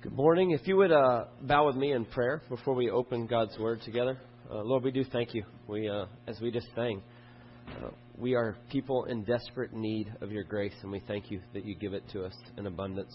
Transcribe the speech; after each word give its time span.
Good 0.00 0.12
morning. 0.12 0.52
If 0.52 0.68
you 0.68 0.76
would 0.76 0.92
uh, 0.92 1.24
bow 1.42 1.66
with 1.66 1.74
me 1.74 1.90
in 1.90 2.04
prayer 2.04 2.40
before 2.48 2.74
we 2.74 2.88
open 2.88 3.26
God's 3.26 3.58
Word 3.58 3.82
together. 3.82 4.16
Uh, 4.48 4.62
Lord, 4.62 4.84
we 4.84 4.92
do 4.92 5.02
thank 5.02 5.34
you. 5.34 5.42
We, 5.66 5.88
uh, 5.88 6.04
as 6.28 6.40
we 6.40 6.52
just 6.52 6.68
sang, 6.76 7.02
uh, 7.66 7.88
we 8.16 8.36
are 8.36 8.56
people 8.70 9.06
in 9.06 9.24
desperate 9.24 9.72
need 9.72 10.14
of 10.20 10.30
your 10.30 10.44
grace, 10.44 10.74
and 10.82 10.92
we 10.92 11.00
thank 11.00 11.32
you 11.32 11.40
that 11.52 11.64
you 11.64 11.74
give 11.74 11.94
it 11.94 12.04
to 12.12 12.22
us 12.24 12.32
in 12.56 12.68
abundance. 12.68 13.12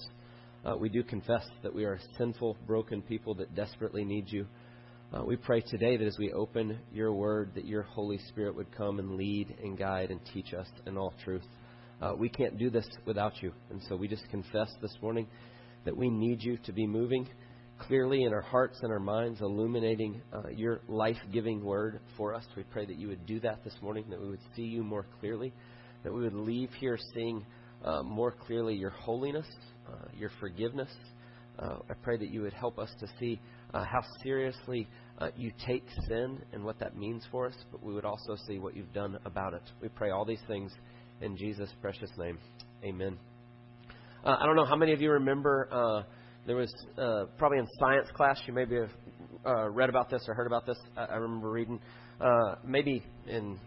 Uh, 0.66 0.76
we 0.76 0.90
do 0.90 1.04
confess 1.04 1.46
that 1.62 1.74
we 1.74 1.86
are 1.86 2.02
sinful, 2.18 2.58
broken 2.68 3.02
people 3.02 3.34
that 3.36 3.56
desperately 3.56 4.04
need 4.04 4.30
you. 4.30 4.46
Uh, 5.14 5.24
we 5.24 5.38
pray 5.38 5.62
today 5.62 5.96
that 5.96 6.06
as 6.06 6.18
we 6.20 6.34
open 6.34 6.78
your 6.92 7.14
Word, 7.14 7.52
that 7.56 7.66
your 7.66 7.84
Holy 7.84 8.18
Spirit 8.28 8.58
would 8.58 8.76
come 8.76 9.00
and 9.00 9.16
lead 9.16 9.56
and 9.64 9.78
guide 9.78 10.12
and 10.12 10.20
teach 10.34 10.54
us 10.54 10.68
in 10.86 10.98
all 10.98 11.14
truth. 11.24 11.48
we 12.18 12.28
can't 12.28 12.58
do 12.58 12.70
this 12.70 12.86
without 13.06 13.42
you, 13.42 13.54
and 13.70 13.82
so 13.88 13.96
we 13.96 14.10
just 14.10 14.28
confess 14.30 14.70
this 14.82 14.98
morning 15.02 15.28
that 15.86 15.96
we 15.96 16.10
need 16.10 16.42
you 16.42 16.58
to 16.66 16.72
be 16.72 16.88
moving 16.88 17.28
clearly 17.80 18.24
in 18.24 18.34
our 18.34 18.42
hearts 18.42 18.80
and 18.82 18.92
our 18.92 19.00
minds, 19.00 19.42
illuminating 19.42 20.22
uh, 20.32 20.50
your 20.50 20.80
life 20.88 21.18
giving 21.32 21.64
word 21.64 22.00
for 22.16 22.34
us. 22.34 22.46
We 22.56 22.64
pray 22.64 22.86
that 22.86 22.98
you 22.98 23.08
would 23.10 23.26
do 23.26 23.40
that 23.42 23.64
this 23.64 23.76
morning, 23.82 24.06
that 24.10 24.22
we 24.22 24.30
would 24.30 24.40
see 24.56 24.64
you 24.64 24.84
more 24.84 25.06
clearly, 25.20 25.54
that 26.04 26.14
we 26.14 26.22
would 26.22 26.34
leave 26.34 26.70
here 26.80 26.98
seeing 27.14 27.46
uh, 27.84 28.04
more 28.04 28.32
clearly 28.32 28.76
your 28.76 28.92
holiness, 28.92 29.48
uh, 29.88 30.08
your 30.18 30.32
forgiveness. 30.40 30.90
Uh, 31.60 31.78
I 31.90 31.94
pray 32.02 32.18
that 32.18 32.30
you 32.30 32.42
would 32.42 32.54
help 32.54 32.80
us 32.80 32.90
to 33.00 33.08
see 33.20 33.40
uh, 33.74 33.84
how 33.84 34.02
seriously 34.24 34.88
uh, 35.20 35.30
you 35.36 35.52
take 35.66 35.84
sin 36.08 36.42
and 36.52 36.64
what 36.64 36.80
that 36.80 36.96
means 36.96 37.24
for 37.32 37.48
us, 37.48 37.56
but 37.72 37.84
we 37.84 37.94
would 37.94 38.06
also 38.06 38.36
see 38.48 38.60
what 38.60 38.76
you've 38.76 38.94
done 38.94 39.20
about 39.26 39.54
it. 39.54 39.64
We 39.82 39.90
pray 39.90 40.12
all 40.12 40.26
these 40.26 40.42
things 40.48 40.72
in 41.22 41.38
Jesus' 41.38 41.70
precious 41.82 42.10
name. 42.18 42.40
Amen. 42.84 43.33
Uh, 44.24 44.38
I 44.40 44.46
don't 44.46 44.56
know 44.56 44.64
how 44.64 44.78
many 44.78 44.94
of 44.94 45.02
you 45.02 45.12
remember. 45.12 45.68
Uh, 45.70 46.04
there 46.48 46.56
was 46.56 46.74
uh, 46.98 47.26
probably 47.38 47.58
in 47.58 47.68
science 47.78 48.08
class. 48.16 48.40
You 48.48 48.54
maybe 48.54 48.76
have 48.78 48.90
uh, 49.46 49.70
read 49.70 49.90
about 49.90 50.10
this 50.10 50.24
or 50.30 50.34
heard 50.34 50.48
about 50.48 50.66
this. 50.66 50.78
I, 50.96 51.06
I 51.06 51.16
remember 51.16 51.50
reading 51.50 51.82
uh, 52.22 52.56
maybe 52.64 53.04
in 53.28 53.60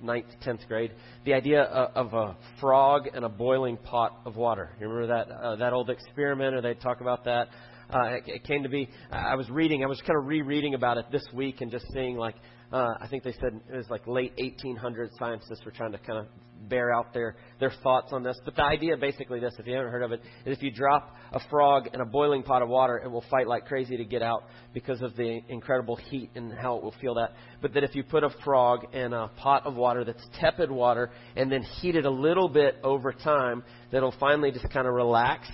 ninth, 0.00 0.24
tenth 0.40 0.60
grade, 0.66 0.92
the 1.26 1.34
idea 1.34 1.64
of, 1.64 2.12
of 2.12 2.14
a 2.14 2.36
frog 2.58 3.08
and 3.12 3.26
a 3.26 3.28
boiling 3.28 3.76
pot 3.76 4.18
of 4.24 4.36
water. 4.36 4.70
You 4.80 4.88
remember 4.88 5.08
that 5.08 5.30
uh, 5.30 5.56
that 5.56 5.74
old 5.74 5.90
experiment, 5.90 6.54
or 6.54 6.62
they 6.62 6.72
talk 6.72 7.02
about 7.02 7.24
that. 7.24 7.48
Uh, 7.92 8.04
it, 8.04 8.22
it 8.26 8.44
came 8.44 8.62
to 8.62 8.70
be. 8.70 8.88
I 9.12 9.34
was 9.34 9.50
reading. 9.50 9.84
I 9.84 9.88
was 9.88 10.00
kind 10.00 10.18
of 10.18 10.26
rereading 10.26 10.72
about 10.72 10.96
it 10.96 11.04
this 11.12 11.24
week 11.34 11.60
and 11.60 11.70
just 11.70 11.84
seeing 11.92 12.16
like 12.16 12.36
uh, 12.72 12.94
I 13.00 13.06
think 13.08 13.22
they 13.24 13.32
said 13.32 13.60
it 13.72 13.76
was 13.76 13.88
like 13.88 14.06
late 14.06 14.36
1800s. 14.36 15.10
Scientists 15.18 15.64
were 15.64 15.70
trying 15.70 15.92
to 15.92 15.98
kind 15.98 16.18
of 16.18 16.26
bear 16.68 16.92
out 16.92 17.14
their, 17.14 17.36
their 17.60 17.72
thoughts 17.82 18.12
on 18.12 18.22
this. 18.22 18.38
But 18.44 18.56
the 18.56 18.62
idea 18.62 18.96
basically 18.96 19.40
this, 19.40 19.54
if 19.58 19.66
you 19.66 19.74
haven't 19.74 19.90
heard 19.90 20.02
of 20.02 20.12
it, 20.12 20.20
is 20.44 20.56
if 20.56 20.62
you 20.62 20.70
drop 20.70 21.16
a 21.32 21.40
frog 21.48 21.88
in 21.94 22.00
a 22.00 22.04
boiling 22.04 22.42
pot 22.42 22.60
of 22.60 22.68
water, 22.68 22.98
it 22.98 23.08
will 23.10 23.24
fight 23.30 23.46
like 23.46 23.66
crazy 23.66 23.96
to 23.96 24.04
get 24.04 24.22
out 24.22 24.44
because 24.74 25.00
of 25.00 25.16
the 25.16 25.40
incredible 25.48 25.96
heat 25.96 26.30
and 26.34 26.52
how 26.52 26.76
it 26.76 26.82
will 26.82 26.94
feel 27.00 27.14
that. 27.14 27.32
But 27.62 27.72
that 27.74 27.84
if 27.84 27.94
you 27.94 28.02
put 28.02 28.22
a 28.22 28.30
frog 28.44 28.94
in 28.94 29.12
a 29.12 29.28
pot 29.28 29.66
of 29.66 29.74
water 29.74 30.04
that's 30.04 30.26
tepid 30.38 30.70
water 30.70 31.10
and 31.36 31.50
then 31.50 31.62
heat 31.62 31.96
it 31.96 32.04
a 32.04 32.10
little 32.10 32.48
bit 32.48 32.76
over 32.82 33.12
time, 33.12 33.62
that 33.90 33.98
it'll 33.98 34.14
finally 34.20 34.50
just 34.50 34.68
kind 34.70 34.86
of 34.86 34.92
relax, 34.92 35.48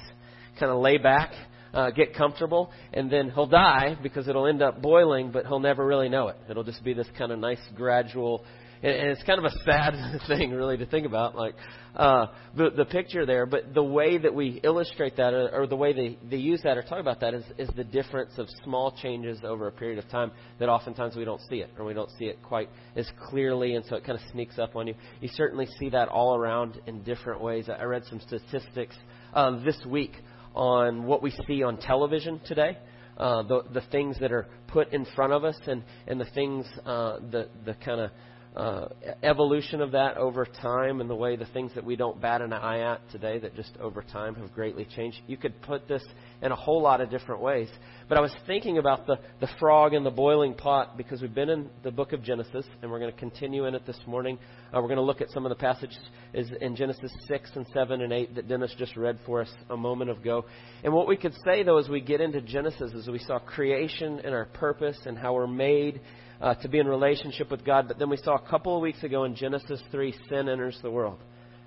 kind 0.59 0.73
of 0.73 0.79
lay 0.79 0.99
back, 0.99 1.33
uh, 1.75 1.91
get 1.91 2.15
comfortable, 2.15 2.71
and 2.93 3.11
then 3.11 3.31
he'll 3.31 3.47
die 3.47 3.97
because 4.03 4.29
it'll 4.29 4.47
end 4.47 4.63
up 4.63 4.81
boiling, 4.81 5.31
but 5.31 5.47
he'll 5.47 5.61
never 5.61 5.85
really 5.85 6.09
know 6.09 6.29
it. 6.29 6.37
It'll 6.49 6.65
just 6.65 6.83
be 6.85 6.95
this 6.95 7.09
kind 7.19 7.33
of 7.33 7.39
nice 7.39 7.61
gradual 7.75 8.45
and, 8.85 9.11
it's 9.11 9.23
kind 9.23 9.39
of 9.39 9.47
a 9.47 9.63
sad 9.65 10.21
thing, 10.29 10.51
really, 10.51 10.77
to 10.77 10.87
think 10.87 11.07
about, 11.07 11.35
like 11.35 11.55
uh, 11.97 12.27
the 12.55 12.71
the 12.71 12.85
picture 12.85 13.25
there. 13.25 13.47
But 13.47 13.73
the 13.73 13.83
way 13.83 14.19
that 14.19 14.35
we 14.35 14.61
illustrate 14.63 15.17
that, 15.17 15.33
or, 15.33 15.63
or 15.63 15.67
the 15.67 15.77
way 15.77 15.93
they 15.93 16.19
they 16.29 16.37
use 16.37 16.61
that 16.65 16.77
or 16.77 16.83
talk 16.83 17.01
about 17.01 17.21
that, 17.21 17.33
is 17.33 17.45
is 17.57 17.71
the 17.77 17.85
difference 17.85 18.33
of 18.37 18.47
small 18.63 18.93
changes 18.93 19.41
over 19.43 19.69
a 19.69 19.73
period 19.73 19.99
of 19.99 20.09
time 20.11 20.33
that 20.59 20.69
oftentimes 20.69 21.17
we 21.17 21.25
don't 21.25 21.41
see 21.49 21.57
it, 21.57 21.71
or 21.79 21.87
we 21.87 21.95
don't 21.95 22.11
see 22.19 22.27
it 22.27 22.43
quite 22.43 22.69
as 22.95 23.11
clearly, 23.29 23.75
and 23.75 23.85
so 23.87 23.97
it 23.97 24.05
kind 24.05 24.19
of 24.19 24.25
sneaks 24.33 24.59
up 24.59 24.77
on 24.77 24.87
you. 24.87 24.95
You 25.21 25.29
certainly 25.29 25.67
see 25.79 25.89
that 25.91 26.09
all 26.09 26.37
around 26.37 26.79
in 26.87 27.03
different 27.05 27.41
ways. 27.41 27.69
I 27.71 27.85
read 27.85 28.05
some 28.11 28.21
statistics 28.21 28.97
um, 29.33 29.65
this 29.65 29.79
week 29.87 30.13
on 30.55 31.05
what 31.05 31.23
we 31.23 31.31
see 31.47 31.63
on 31.63 31.77
television 31.77 32.41
today. 32.47 32.79
Uh, 33.17 33.43
the 33.45 33.63
the 33.73 33.83
things 33.93 34.19
that 34.21 34.33
are 34.33 34.49
put 34.67 34.93
in 34.93 35.07
front 35.15 35.33
of 35.33 35.45
us 35.45 35.57
and 35.67 35.85
and 36.09 36.21
the 36.21 36.27
things 36.35 36.67
uh, 36.85 37.19
the 37.31 37.49
the 37.65 37.75
kind 37.75 38.01
of 38.01 38.11
uh, 38.57 38.87
evolution 39.25 39.81
of 39.81 39.93
that 39.93 40.17
over 40.17 40.47
time 40.47 41.01
and 41.01 41.11
the 41.11 41.15
way 41.15 41.35
the 41.35 41.47
things 41.47 41.73
that 41.75 41.85
we 41.85 41.97
don't 41.97 42.21
bat 42.21 42.41
an 42.41 42.53
eye 42.53 42.81
at 42.81 43.01
today 43.11 43.39
that 43.41 43.57
just 43.57 43.77
over 43.81 44.01
time 44.01 44.37
have 44.37 44.53
greatly 44.55 44.87
changed. 44.97 45.19
You 45.27 45.37
could 45.37 45.61
put 45.63 45.89
this 45.89 46.05
in 46.41 46.53
a 46.53 46.57
whole 46.57 46.81
lot 46.81 47.01
of 47.01 47.11
different 47.11 47.41
ways. 47.41 47.69
But 48.09 48.17
I 48.17 48.21
was 48.21 48.33
thinking 48.47 48.79
about 48.79 49.07
the, 49.07 49.19
the 49.41 49.49
frog 49.59 49.93
in 49.93 50.05
the 50.05 50.11
boiling 50.11 50.55
pot 50.55 50.97
because 50.97 51.21
we've 51.21 51.35
been 51.35 51.49
in 51.49 51.69
the 51.83 51.91
book 51.91 52.13
of 52.13 52.23
Genesis 52.23 52.65
and 52.81 52.91
we're 52.91 53.01
going 53.01 53.13
to 53.13 53.19
continue 53.19 53.67
in 53.67 53.75
it 53.75 53.87
this 53.87 53.99
morning. 54.07 54.39
Uh, 54.73 54.81
we're 54.81 54.89
going 54.89 54.97
to 54.97 55.03
look 55.03 55.21
at 55.21 55.31
some 55.31 55.45
of 55.45 55.51
the 55.51 55.57
passages 55.57 55.99
in 56.33 56.77
Genesis 56.77 57.11
6 57.27 57.51
and 57.57 57.67
7 57.75 58.03
and 58.03 58.13
8 58.13 58.37
that 58.37 58.47
Dennis 58.47 58.73
just 58.79 58.97
read 58.97 59.19
for 59.27 59.41
us 59.41 59.51
a 59.71 59.77
moment 59.77 60.13
ago. 60.13 60.45
And 60.85 60.93
what 60.93 61.09
we 61.09 61.17
could 61.17 61.35
say, 61.45 61.65
though, 61.65 61.79
as 61.79 61.89
we 61.89 62.01
get 62.01 62.21
into 62.21 62.41
Genesis 62.41 62.93
is 62.93 63.09
we 63.09 63.19
saw 63.19 63.41
creation 63.41 64.21
and 64.21 64.33
our 64.33 64.45
purpose 64.47 64.99
and 65.07 65.19
how 65.19 65.35
we're 65.35 65.49
made 65.49 66.01
uh, 66.41 66.55
to 66.55 66.69
be 66.69 66.79
in 66.79 66.87
relationship 66.87 67.51
with 67.51 67.65
God. 67.65 67.89
But 67.89 67.99
then 67.99 68.11
we 68.11 68.17
saw 68.17 68.35
a 68.35 68.51
couple 68.51 68.77
of 68.77 68.83
weeks 68.83 69.03
ago 69.03 69.25
in 69.25 69.35
Genesis 69.35 69.81
3, 69.91 70.15
sin 70.29 70.49
enters 70.49 70.79
the 70.83 70.91
world. 70.91 71.19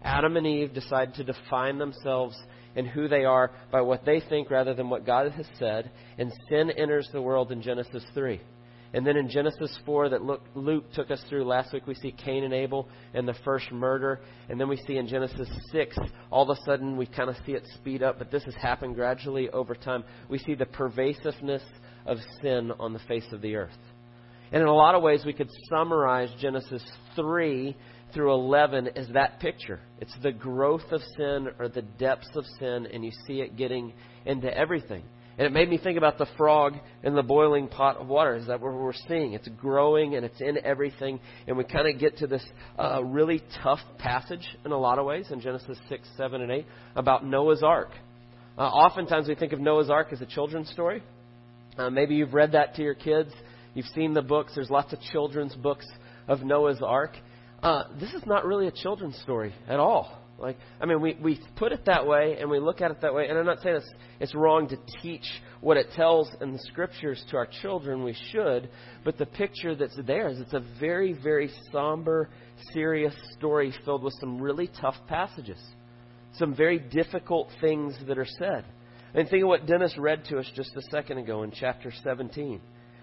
Adam 0.03 0.38
and 0.38 0.45
Eve 0.45 0.73
decide 0.73 1.13
to 1.16 1.23
define 1.23 1.78
themselves 1.78 2.38
and 2.75 2.88
who 2.88 3.07
they 3.07 3.25
are 3.25 3.51
by 3.72 3.81
what 3.81 4.06
they 4.06 4.22
think 4.29 4.51
rather 4.51 4.73
than 4.73 4.89
what 4.89 5.06
God 5.06 5.31
has 5.31 5.47
said. 5.57 5.91
And 6.17 6.31
sin 6.50 6.72
enters 6.72 7.09
the 7.11 7.22
world 7.22 7.51
in 7.51 7.61
Genesis 7.61 8.03
3. 8.13 8.39
And 8.94 9.06
then 9.06 9.17
in 9.17 9.29
Genesis 9.29 9.77
4, 9.85 10.09
that 10.09 10.22
Luke 10.56 10.85
took 10.94 11.11
us 11.11 11.22
through 11.27 11.44
last 11.44 11.73
week, 11.73 11.88
we 11.88 11.95
see 11.95 12.11
Cain 12.11 12.44
and 12.45 12.53
Abel 12.53 12.88
and 13.13 13.27
the 13.27 13.35
first 13.44 13.72
murder. 13.72 14.22
And 14.50 14.59
then 14.59 14.69
we 14.69 14.77
see 14.88 14.97
in 14.97 15.07
Genesis 15.07 15.50
6, 15.72 15.97
all 16.31 16.50
of 16.50 16.57
a 16.57 16.61
sudden 16.66 16.95
we 16.95 17.06
kind 17.06 17.29
of 17.29 17.35
see 17.45 17.51
it 17.51 17.67
speed 17.75 18.01
up, 18.01 18.17
but 18.17 18.31
this 18.31 18.44
has 18.45 18.56
happened 18.56 18.95
gradually 18.95 19.50
over 19.50 19.75
time. 19.75 20.03
We 20.29 20.38
see 20.39 20.56
the 20.56 20.66
pervasiveness 20.66 21.63
of 22.06 22.17
sin 22.41 22.72
on 22.79 22.94
the 22.94 23.00
face 23.00 23.25
of 23.33 23.41
the 23.41 23.56
earth. 23.56 23.77
And 24.51 24.61
in 24.61 24.67
a 24.67 24.73
lot 24.73 24.95
of 24.95 25.03
ways, 25.03 25.23
we 25.25 25.33
could 25.33 25.49
summarize 25.69 26.29
Genesis 26.39 26.83
3 27.15 27.75
through 28.13 28.33
11 28.33 28.89
as 28.95 29.07
that 29.09 29.39
picture. 29.39 29.79
It's 29.99 30.15
the 30.23 30.31
growth 30.31 30.91
of 30.91 31.01
sin 31.17 31.49
or 31.59 31.67
the 31.67 31.81
depths 31.81 32.29
of 32.35 32.45
sin, 32.59 32.87
and 32.91 33.03
you 33.03 33.11
see 33.25 33.41
it 33.41 33.57
getting 33.57 33.93
into 34.25 34.55
everything. 34.55 35.03
And 35.37 35.45
it 35.45 35.51
made 35.51 35.69
me 35.69 35.77
think 35.77 35.99
about 35.99 36.17
the 36.17 36.25
frog 36.35 36.73
in 37.03 37.13
the 37.13 37.21
boiling 37.21 37.67
pot 37.67 37.97
of 37.97 38.07
water. 38.07 38.35
Is 38.35 38.47
that 38.47 38.59
what 38.59 38.73
we're 38.73 38.91
seeing? 39.07 39.33
It's 39.33 39.47
growing 39.49 40.15
and 40.15 40.25
it's 40.25 40.41
in 40.41 40.57
everything. 40.65 41.19
And 41.47 41.55
we 41.55 41.63
kind 41.63 41.87
of 41.87 41.99
get 41.99 42.17
to 42.17 42.27
this 42.27 42.43
uh, 42.79 43.03
really 43.03 43.43
tough 43.61 43.79
passage 43.99 44.47
in 44.65 44.71
a 44.71 44.77
lot 44.77 44.97
of 44.97 45.05
ways 45.05 45.27
in 45.29 45.39
Genesis 45.39 45.77
6, 45.89 46.09
7, 46.17 46.41
and 46.41 46.51
8 46.51 46.65
about 46.95 47.23
Noah's 47.23 47.61
Ark. 47.61 47.91
Uh, 48.57 48.61
oftentimes 48.61 49.27
we 49.27 49.35
think 49.35 49.53
of 49.53 49.59
Noah's 49.59 49.91
Ark 49.91 50.07
as 50.11 50.21
a 50.21 50.25
children's 50.25 50.71
story. 50.71 51.03
Uh, 51.77 51.91
maybe 51.91 52.15
you've 52.15 52.33
read 52.33 52.53
that 52.53 52.73
to 52.75 52.81
your 52.81 52.95
kids. 52.95 53.31
You've 53.73 53.88
seen 53.88 54.13
the 54.13 54.22
books. 54.22 54.53
There's 54.55 54.69
lots 54.69 54.94
of 54.94 55.00
children's 55.01 55.55
books 55.55 55.85
of 56.28 56.44
Noah's 56.44 56.81
Ark. 56.81 57.16
Uh, 57.61 57.83
this 58.00 58.13
is 58.13 58.23
not 58.25 58.45
really 58.45 58.67
a 58.67 58.72
children's 58.72 59.17
story 59.19 59.53
at 59.67 59.79
all. 59.79 60.22
Like, 60.39 60.57
I 60.79 60.85
mean, 60.85 61.01
we, 61.01 61.17
we 61.22 61.39
put 61.55 61.72
it 61.72 61.85
that 61.85 62.06
way 62.06 62.38
and 62.39 62.50
we 62.50 62.59
look 62.59 62.81
at 62.81 62.91
it 62.91 63.01
that 63.01 63.13
way. 63.13 63.27
And 63.27 63.38
I'm 63.38 63.45
not 63.45 63.59
saying 63.61 63.77
it's, 63.77 63.91
it's 64.19 64.35
wrong 64.35 64.67
to 64.69 64.77
teach 65.01 65.25
what 65.61 65.77
it 65.77 65.88
tells 65.95 66.29
in 66.41 66.53
the 66.53 66.59
scriptures 66.59 67.23
to 67.31 67.38
our 67.38 67.47
children. 67.61 68.03
We 68.03 68.16
should. 68.31 68.69
But 69.03 69.17
the 69.17 69.25
picture 69.25 69.75
that's 69.75 69.97
there 70.06 70.27
is 70.27 70.39
it's 70.39 70.53
a 70.53 70.63
very, 70.79 71.13
very 71.13 71.50
somber, 71.72 72.29
serious 72.72 73.16
story 73.38 73.73
filled 73.83 74.03
with 74.03 74.13
some 74.19 74.39
really 74.39 74.69
tough 74.79 74.95
passages, 75.07 75.59
some 76.33 76.56
very 76.56 76.77
difficult 76.77 77.50
things 77.59 77.95
that 78.07 78.19
are 78.19 78.27
said. 78.38 78.65
And 79.15 79.27
think 79.27 79.41
of 79.41 79.50
what 79.50 79.65
Dennis 79.65 79.97
read 79.97 80.25
to 80.25 80.38
us 80.38 80.51
just 80.56 80.75
a 80.75 80.81
second 80.91 81.18
ago 81.18 81.41
in 81.41 81.51
chapter 81.51 81.91
17. 82.03 82.62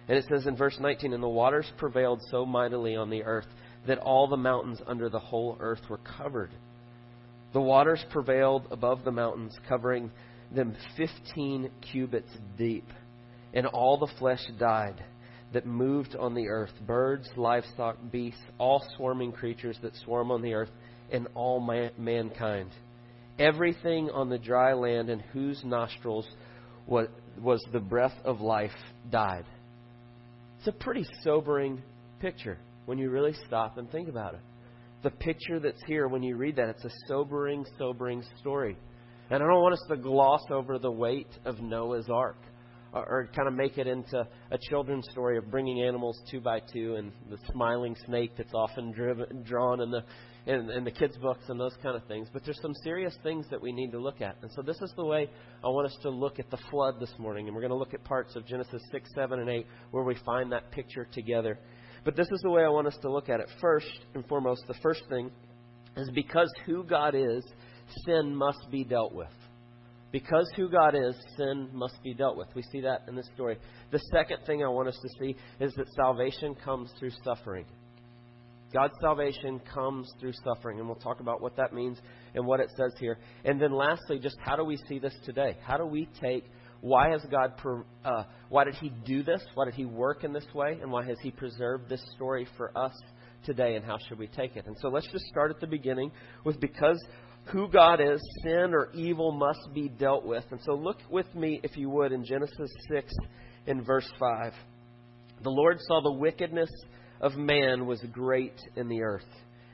And 0.08 0.18
it 0.18 0.26
says 0.28 0.46
in 0.46 0.56
verse 0.56 0.76
19, 0.80 1.12
And 1.12 1.22
the 1.22 1.28
waters 1.28 1.70
prevailed 1.78 2.20
so 2.30 2.44
mightily 2.44 2.96
on 2.96 3.10
the 3.10 3.24
earth 3.24 3.46
that 3.86 3.98
all 3.98 4.28
the 4.28 4.36
mountains 4.36 4.80
under 4.86 5.08
the 5.08 5.18
whole 5.18 5.56
earth 5.60 5.80
were 5.88 6.00
covered. 6.18 6.50
The 7.52 7.60
waters 7.60 8.04
prevailed 8.10 8.66
above 8.70 9.04
the 9.04 9.12
mountains, 9.12 9.56
covering 9.68 10.10
them 10.54 10.76
15 10.96 11.70
cubits 11.92 12.30
deep. 12.58 12.88
And 13.54 13.66
all 13.66 13.98
the 13.98 14.12
flesh 14.18 14.44
died 14.58 15.02
that 15.52 15.64
moved 15.64 16.16
on 16.16 16.34
the 16.34 16.48
earth 16.48 16.72
birds, 16.86 17.28
livestock, 17.36 17.96
beasts, 18.10 18.40
all 18.58 18.84
swarming 18.96 19.32
creatures 19.32 19.78
that 19.82 19.94
swarm 20.04 20.30
on 20.30 20.42
the 20.42 20.52
earth, 20.52 20.70
and 21.12 21.28
all 21.34 21.60
mankind. 21.96 22.70
Everything 23.38 24.10
on 24.10 24.28
the 24.28 24.38
dry 24.38 24.72
land 24.72 25.10
in 25.10 25.20
whose 25.20 25.62
nostrils 25.64 26.26
was, 26.86 27.08
was 27.40 27.64
the 27.72 27.80
breath 27.80 28.14
of 28.24 28.40
life 28.40 28.70
died. 29.10 29.44
It's 30.66 30.74
a 30.74 30.82
pretty 30.82 31.04
sobering 31.22 31.82
picture 32.20 32.56
when 32.86 32.96
you 32.96 33.10
really 33.10 33.34
stop 33.46 33.76
and 33.76 33.90
think 33.90 34.08
about 34.08 34.32
it. 34.32 34.40
The 35.02 35.10
picture 35.10 35.60
that's 35.60 35.82
here, 35.86 36.08
when 36.08 36.22
you 36.22 36.38
read 36.38 36.56
that, 36.56 36.70
it's 36.70 36.84
a 36.86 36.90
sobering, 37.06 37.66
sobering 37.76 38.22
story. 38.40 38.78
And 39.28 39.42
I 39.42 39.46
don't 39.46 39.60
want 39.60 39.74
us 39.74 39.84
to 39.90 39.96
gloss 39.98 40.40
over 40.50 40.78
the 40.78 40.90
weight 40.90 41.28
of 41.44 41.60
Noah's 41.60 42.08
Ark 42.08 42.38
or, 42.94 43.04
or 43.06 43.28
kind 43.36 43.46
of 43.46 43.52
make 43.52 43.76
it 43.76 43.86
into 43.86 44.26
a 44.50 44.56
children's 44.70 45.06
story 45.10 45.36
of 45.36 45.50
bringing 45.50 45.82
animals 45.82 46.18
two 46.30 46.40
by 46.40 46.60
two 46.60 46.94
and 46.94 47.12
the 47.28 47.36
smiling 47.52 47.94
snake 48.06 48.30
that's 48.38 48.54
often 48.54 48.90
driven, 48.90 49.42
drawn 49.42 49.82
in 49.82 49.90
the 49.90 50.02
in, 50.46 50.70
in 50.70 50.84
the 50.84 50.90
kids' 50.90 51.16
books 51.16 51.44
and 51.48 51.58
those 51.58 51.74
kind 51.82 51.96
of 51.96 52.04
things. 52.06 52.28
But 52.32 52.44
there's 52.44 52.60
some 52.60 52.74
serious 52.82 53.16
things 53.22 53.46
that 53.50 53.60
we 53.60 53.72
need 53.72 53.92
to 53.92 53.98
look 53.98 54.20
at. 54.20 54.36
And 54.42 54.50
so 54.52 54.62
this 54.62 54.76
is 54.82 54.92
the 54.96 55.04
way 55.04 55.30
I 55.62 55.68
want 55.68 55.86
us 55.86 55.96
to 56.02 56.10
look 56.10 56.38
at 56.38 56.50
the 56.50 56.58
flood 56.70 57.00
this 57.00 57.12
morning. 57.18 57.46
And 57.46 57.54
we're 57.54 57.62
going 57.62 57.70
to 57.70 57.78
look 57.78 57.94
at 57.94 58.04
parts 58.04 58.36
of 58.36 58.46
Genesis 58.46 58.82
6, 58.92 59.10
7, 59.14 59.38
and 59.38 59.48
8 59.48 59.66
where 59.90 60.04
we 60.04 60.16
find 60.26 60.52
that 60.52 60.70
picture 60.70 61.06
together. 61.12 61.58
But 62.04 62.16
this 62.16 62.28
is 62.30 62.40
the 62.42 62.50
way 62.50 62.62
I 62.62 62.68
want 62.68 62.86
us 62.86 62.98
to 63.02 63.10
look 63.10 63.28
at 63.28 63.40
it. 63.40 63.48
First 63.60 63.86
and 64.14 64.26
foremost, 64.26 64.64
the 64.68 64.74
first 64.82 65.02
thing 65.08 65.30
is 65.96 66.10
because 66.14 66.52
who 66.66 66.84
God 66.84 67.14
is, 67.14 67.42
sin 68.04 68.34
must 68.34 68.70
be 68.70 68.84
dealt 68.84 69.14
with. 69.14 69.32
Because 70.12 70.48
who 70.56 70.68
God 70.68 70.94
is, 70.94 71.16
sin 71.36 71.70
must 71.72 72.00
be 72.04 72.14
dealt 72.14 72.36
with. 72.36 72.48
We 72.54 72.62
see 72.70 72.82
that 72.82 73.02
in 73.08 73.16
this 73.16 73.28
story. 73.34 73.58
The 73.90 73.98
second 74.12 74.38
thing 74.46 74.62
I 74.62 74.68
want 74.68 74.88
us 74.88 74.98
to 75.00 75.08
see 75.18 75.36
is 75.58 75.72
that 75.74 75.92
salvation 75.94 76.54
comes 76.54 76.92
through 76.98 77.10
suffering. 77.24 77.64
God's 78.74 78.94
salvation 79.00 79.60
comes 79.72 80.12
through 80.20 80.32
suffering, 80.44 80.80
and 80.80 80.88
we'll 80.88 80.96
talk 80.96 81.20
about 81.20 81.40
what 81.40 81.56
that 81.56 81.72
means 81.72 81.98
and 82.34 82.44
what 82.44 82.58
it 82.60 82.68
says 82.76 82.92
here. 82.98 83.18
And 83.44 83.62
then, 83.62 83.72
lastly, 83.72 84.18
just 84.18 84.36
how 84.44 84.56
do 84.56 84.64
we 84.64 84.76
see 84.88 84.98
this 84.98 85.14
today? 85.24 85.56
How 85.64 85.78
do 85.78 85.86
we 85.86 86.08
take 86.20 86.44
why 86.84 87.08
has 87.12 87.24
God, 87.30 87.54
uh, 88.04 88.24
why 88.50 88.64
did 88.64 88.74
He 88.74 88.90
do 89.06 89.22
this? 89.22 89.42
Why 89.54 89.64
did 89.64 89.72
He 89.72 89.86
work 89.86 90.22
in 90.22 90.34
this 90.34 90.44
way? 90.54 90.78
And 90.82 90.92
why 90.92 91.02
has 91.06 91.16
He 91.22 91.30
preserved 91.30 91.88
this 91.88 92.04
story 92.14 92.46
for 92.58 92.76
us 92.76 92.92
today? 93.42 93.76
And 93.76 93.84
how 93.86 93.96
should 94.06 94.18
we 94.18 94.26
take 94.26 94.54
it? 94.54 94.66
And 94.66 94.76
so, 94.82 94.88
let's 94.88 95.10
just 95.10 95.24
start 95.24 95.50
at 95.50 95.60
the 95.60 95.66
beginning 95.66 96.12
with 96.44 96.60
because 96.60 97.02
who 97.46 97.68
God 97.68 98.02
is, 98.02 98.20
sin 98.42 98.74
or 98.74 98.90
evil 98.92 99.32
must 99.32 99.72
be 99.72 99.88
dealt 99.88 100.26
with. 100.26 100.44
And 100.50 100.60
so, 100.62 100.74
look 100.74 100.98
with 101.08 101.34
me, 101.34 101.58
if 101.62 101.74
you 101.74 101.88
would, 101.88 102.12
in 102.12 102.22
Genesis 102.22 102.70
6 102.92 103.14
in 103.66 103.82
verse 103.82 104.10
5. 104.20 104.52
The 105.42 105.50
Lord 105.50 105.78
saw 105.80 106.02
the 106.02 106.12
wickedness 106.12 106.68
of 107.20 107.36
man 107.36 107.86
was 107.86 108.00
great 108.12 108.60
in 108.76 108.88
the 108.88 109.02
earth, 109.02 109.26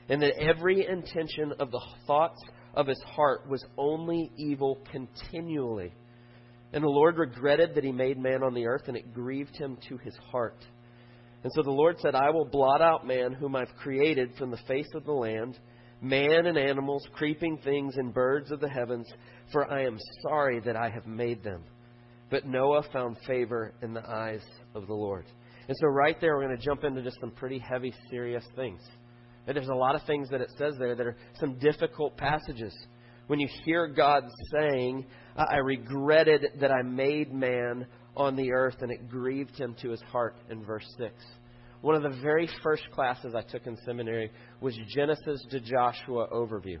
and 0.09 0.21
that 0.21 0.37
every 0.39 0.85
intention 0.87 1.53
of 1.59 1.71
the 1.71 1.81
thoughts 2.07 2.39
of 2.73 2.87
his 2.87 3.01
heart 3.05 3.47
was 3.49 3.63
only 3.77 4.31
evil 4.37 4.79
continually. 4.91 5.93
And 6.73 6.83
the 6.83 6.89
Lord 6.89 7.17
regretted 7.17 7.75
that 7.75 7.83
he 7.83 7.91
made 7.91 8.17
man 8.17 8.43
on 8.43 8.53
the 8.53 8.65
earth, 8.65 8.83
and 8.87 8.95
it 8.95 9.13
grieved 9.13 9.57
him 9.57 9.77
to 9.89 9.97
his 9.97 10.15
heart. 10.31 10.63
And 11.43 11.51
so 11.55 11.63
the 11.63 11.71
Lord 11.71 11.99
said, 11.99 12.15
I 12.15 12.29
will 12.29 12.45
blot 12.45 12.81
out 12.81 13.05
man, 13.05 13.33
whom 13.33 13.55
I've 13.55 13.75
created 13.81 14.35
from 14.37 14.51
the 14.51 14.59
face 14.67 14.87
of 14.93 15.03
the 15.05 15.11
land, 15.11 15.59
man 16.01 16.45
and 16.45 16.57
animals, 16.57 17.05
creeping 17.13 17.57
things, 17.57 17.95
and 17.97 18.13
birds 18.13 18.51
of 18.51 18.59
the 18.59 18.69
heavens, 18.69 19.07
for 19.51 19.69
I 19.71 19.83
am 19.83 19.97
sorry 20.23 20.59
that 20.61 20.75
I 20.75 20.89
have 20.89 21.07
made 21.07 21.43
them. 21.43 21.63
But 22.29 22.45
Noah 22.45 22.83
found 22.93 23.17
favor 23.27 23.73
in 23.81 23.93
the 23.93 24.07
eyes 24.07 24.43
of 24.73 24.87
the 24.87 24.93
Lord. 24.93 25.25
And 25.71 25.77
so, 25.79 25.87
right 25.87 26.19
there, 26.19 26.35
we're 26.35 26.47
going 26.47 26.57
to 26.57 26.61
jump 26.61 26.83
into 26.83 27.01
just 27.01 27.17
some 27.21 27.31
pretty 27.31 27.57
heavy, 27.57 27.93
serious 28.09 28.43
things. 28.57 28.81
And 29.47 29.55
there's 29.55 29.69
a 29.69 29.73
lot 29.73 29.95
of 29.95 30.03
things 30.03 30.27
that 30.29 30.41
it 30.41 30.49
says 30.57 30.73
there 30.77 30.95
that 30.95 31.07
are 31.07 31.15
some 31.39 31.57
difficult 31.59 32.17
passages. 32.17 32.75
When 33.27 33.39
you 33.39 33.47
hear 33.63 33.87
God 33.87 34.25
saying, 34.51 35.05
I 35.37 35.59
regretted 35.59 36.59
that 36.59 36.71
I 36.73 36.81
made 36.81 37.31
man 37.31 37.87
on 38.17 38.35
the 38.35 38.51
earth, 38.51 38.75
and 38.81 38.91
it 38.91 39.07
grieved 39.07 39.57
him 39.57 39.73
to 39.81 39.91
his 39.91 40.01
heart 40.01 40.35
in 40.49 40.61
verse 40.65 40.85
6. 40.97 41.13
One 41.79 41.95
of 41.95 42.03
the 42.03 42.19
very 42.21 42.49
first 42.61 42.83
classes 42.91 43.33
I 43.33 43.41
took 43.41 43.65
in 43.65 43.77
seminary 43.85 44.29
was 44.59 44.77
Genesis 44.93 45.41
to 45.51 45.61
Joshua 45.61 46.27
overview. 46.33 46.79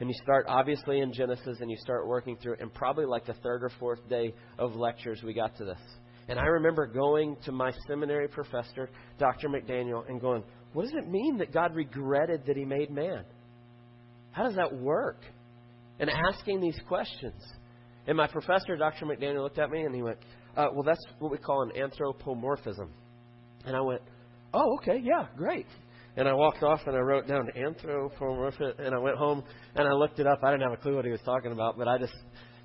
And 0.00 0.08
you 0.08 0.14
start 0.22 0.46
obviously 0.48 1.00
in 1.00 1.12
Genesis 1.12 1.58
and 1.60 1.70
you 1.70 1.76
start 1.76 2.08
working 2.08 2.38
through 2.38 2.54
it, 2.54 2.60
and 2.62 2.72
probably 2.72 3.04
like 3.04 3.26
the 3.26 3.34
third 3.34 3.62
or 3.62 3.70
fourth 3.78 4.08
day 4.08 4.32
of 4.58 4.76
lectures, 4.76 5.22
we 5.22 5.34
got 5.34 5.54
to 5.58 5.66
this. 5.66 5.97
And 6.28 6.38
I 6.38 6.44
remember 6.44 6.86
going 6.86 7.36
to 7.46 7.52
my 7.52 7.72
seminary 7.86 8.28
professor, 8.28 8.90
Dr. 9.18 9.48
McDaniel, 9.48 10.08
and 10.08 10.20
going, 10.20 10.44
What 10.74 10.84
does 10.84 10.94
it 10.94 11.08
mean 11.08 11.38
that 11.38 11.52
God 11.52 11.74
regretted 11.74 12.44
that 12.46 12.56
he 12.56 12.64
made 12.64 12.90
man? 12.90 13.24
How 14.32 14.44
does 14.44 14.54
that 14.56 14.72
work? 14.72 15.22
And 15.98 16.10
asking 16.10 16.60
these 16.60 16.78
questions. 16.86 17.42
And 18.06 18.16
my 18.16 18.26
professor, 18.26 18.76
Dr. 18.76 19.06
McDaniel, 19.06 19.42
looked 19.42 19.58
at 19.58 19.70
me 19.70 19.82
and 19.82 19.94
he 19.94 20.02
went, 20.02 20.18
uh, 20.56 20.66
Well, 20.72 20.84
that's 20.84 21.02
what 21.18 21.32
we 21.32 21.38
call 21.38 21.62
an 21.62 21.72
anthropomorphism. 21.82 22.90
And 23.64 23.74
I 23.74 23.80
went, 23.80 24.02
Oh, 24.52 24.76
okay, 24.76 25.00
yeah, 25.02 25.26
great. 25.36 25.66
And 26.16 26.28
I 26.28 26.34
walked 26.34 26.62
off 26.62 26.80
and 26.86 26.96
I 26.96 27.00
wrote 27.00 27.26
down 27.26 27.48
anthropomorphism 27.56 28.74
and 28.78 28.94
I 28.94 28.98
went 28.98 29.16
home 29.16 29.42
and 29.74 29.88
I 29.88 29.92
looked 29.92 30.18
it 30.18 30.26
up. 30.26 30.40
I 30.42 30.50
didn't 30.50 30.62
have 30.62 30.78
a 30.78 30.82
clue 30.82 30.96
what 30.96 31.04
he 31.04 31.10
was 31.10 31.20
talking 31.24 31.52
about, 31.52 31.78
but 31.78 31.88
I 31.88 31.96
just 31.96 32.14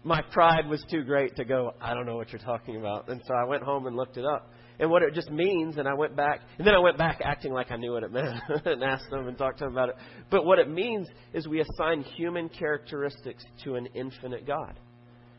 my 0.04 0.22
pride 0.22 0.68
was 0.68 0.84
too 0.92 1.04
great 1.04 1.36
to 1.38 1.46
go, 1.46 1.74
I 1.80 1.94
don't 1.94 2.06
know 2.06 2.16
what 2.16 2.32
you're 2.32 2.42
talking 2.42 2.76
about. 2.76 3.10
And 3.10 3.22
so 3.26 3.34
I 3.34 3.46
went 3.46 3.64
home 3.64 3.88
and 3.88 3.96
looked 3.96 4.18
it 4.18 4.26
up. 4.26 4.52
And 4.80 4.90
what 4.90 5.04
it 5.04 5.14
just 5.14 5.32
means, 5.32 5.78
and 5.78 5.88
I 5.88 5.94
went 5.94 6.16
back, 6.16 6.42
and 6.58 6.68
then 6.68 6.74
I 6.74 6.80
went 6.80 6.98
back 6.98 7.22
acting 7.24 7.54
like 7.54 7.72
I 7.72 7.78
knew 7.78 7.94
what 7.94 8.04
it 8.04 8.12
meant 8.12 8.36
and 8.66 8.84
asked 8.84 9.10
them 9.10 9.28
and 9.28 9.38
talked 9.38 9.60
to 9.60 9.66
them 9.66 9.74
about 9.74 9.90
it. 9.90 9.96
But 10.30 10.46
what 10.46 10.60
it 10.60 10.70
means 10.70 11.08
is 11.34 11.48
we 11.48 11.62
assign 11.62 12.02
human 12.02 12.50
characteristics 12.50 13.44
to 13.64 13.76
an 13.76 13.88
infinite 13.94 14.46
God. 14.46 14.80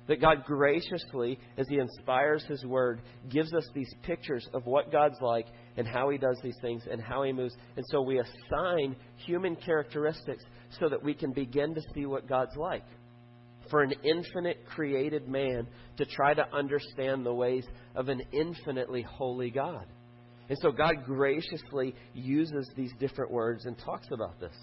That 0.07 0.21
God 0.21 0.45
graciously, 0.45 1.39
as 1.57 1.67
He 1.69 1.79
inspires 1.79 2.45
His 2.45 2.65
Word, 2.65 3.01
gives 3.31 3.53
us 3.55 3.67
these 3.75 3.93
pictures 4.03 4.47
of 4.53 4.67
what 4.67 4.93
God's 4.93 5.21
like 5.21 5.47
and 5.77 5.89
how 5.89 6.11
He 6.11 6.19
does 6.19 6.39
these 6.45 6.59
things 6.61 6.83
and 6.91 7.01
how 7.01 7.23
He 7.23 7.33
moves. 7.33 7.55
And 7.77 7.85
so 7.89 8.03
we 8.03 8.21
assign 8.21 8.97
human 9.17 9.57
characteristics 9.57 10.45
so 10.79 10.89
that 10.91 11.03
we 11.03 11.15
can 11.15 11.33
begin 11.33 11.75
to 11.75 11.81
see 11.95 12.07
what 12.07 12.29
God's 12.29 12.57
like 12.57 12.85
for 13.71 13.83
an 13.83 13.93
infinite 14.03 14.65
created 14.67 15.29
man 15.29 15.67
to 15.97 16.05
try 16.05 16.35
to 16.35 16.55
understand 16.55 17.25
the 17.25 17.35
ways 17.35 17.65
of 17.95 18.09
an 18.09 18.23
infinitely 18.33 19.03
holy 19.03 19.51
God. 19.51 19.87
And 20.49 20.59
so 20.61 20.71
God 20.71 21.05
graciously 21.07 21.95
uses 22.13 22.69
these 22.77 22.93
different 23.01 23.31
words 23.31 23.65
and 23.65 23.79
talks 23.79 24.09
about 24.13 24.39
this. 24.41 24.55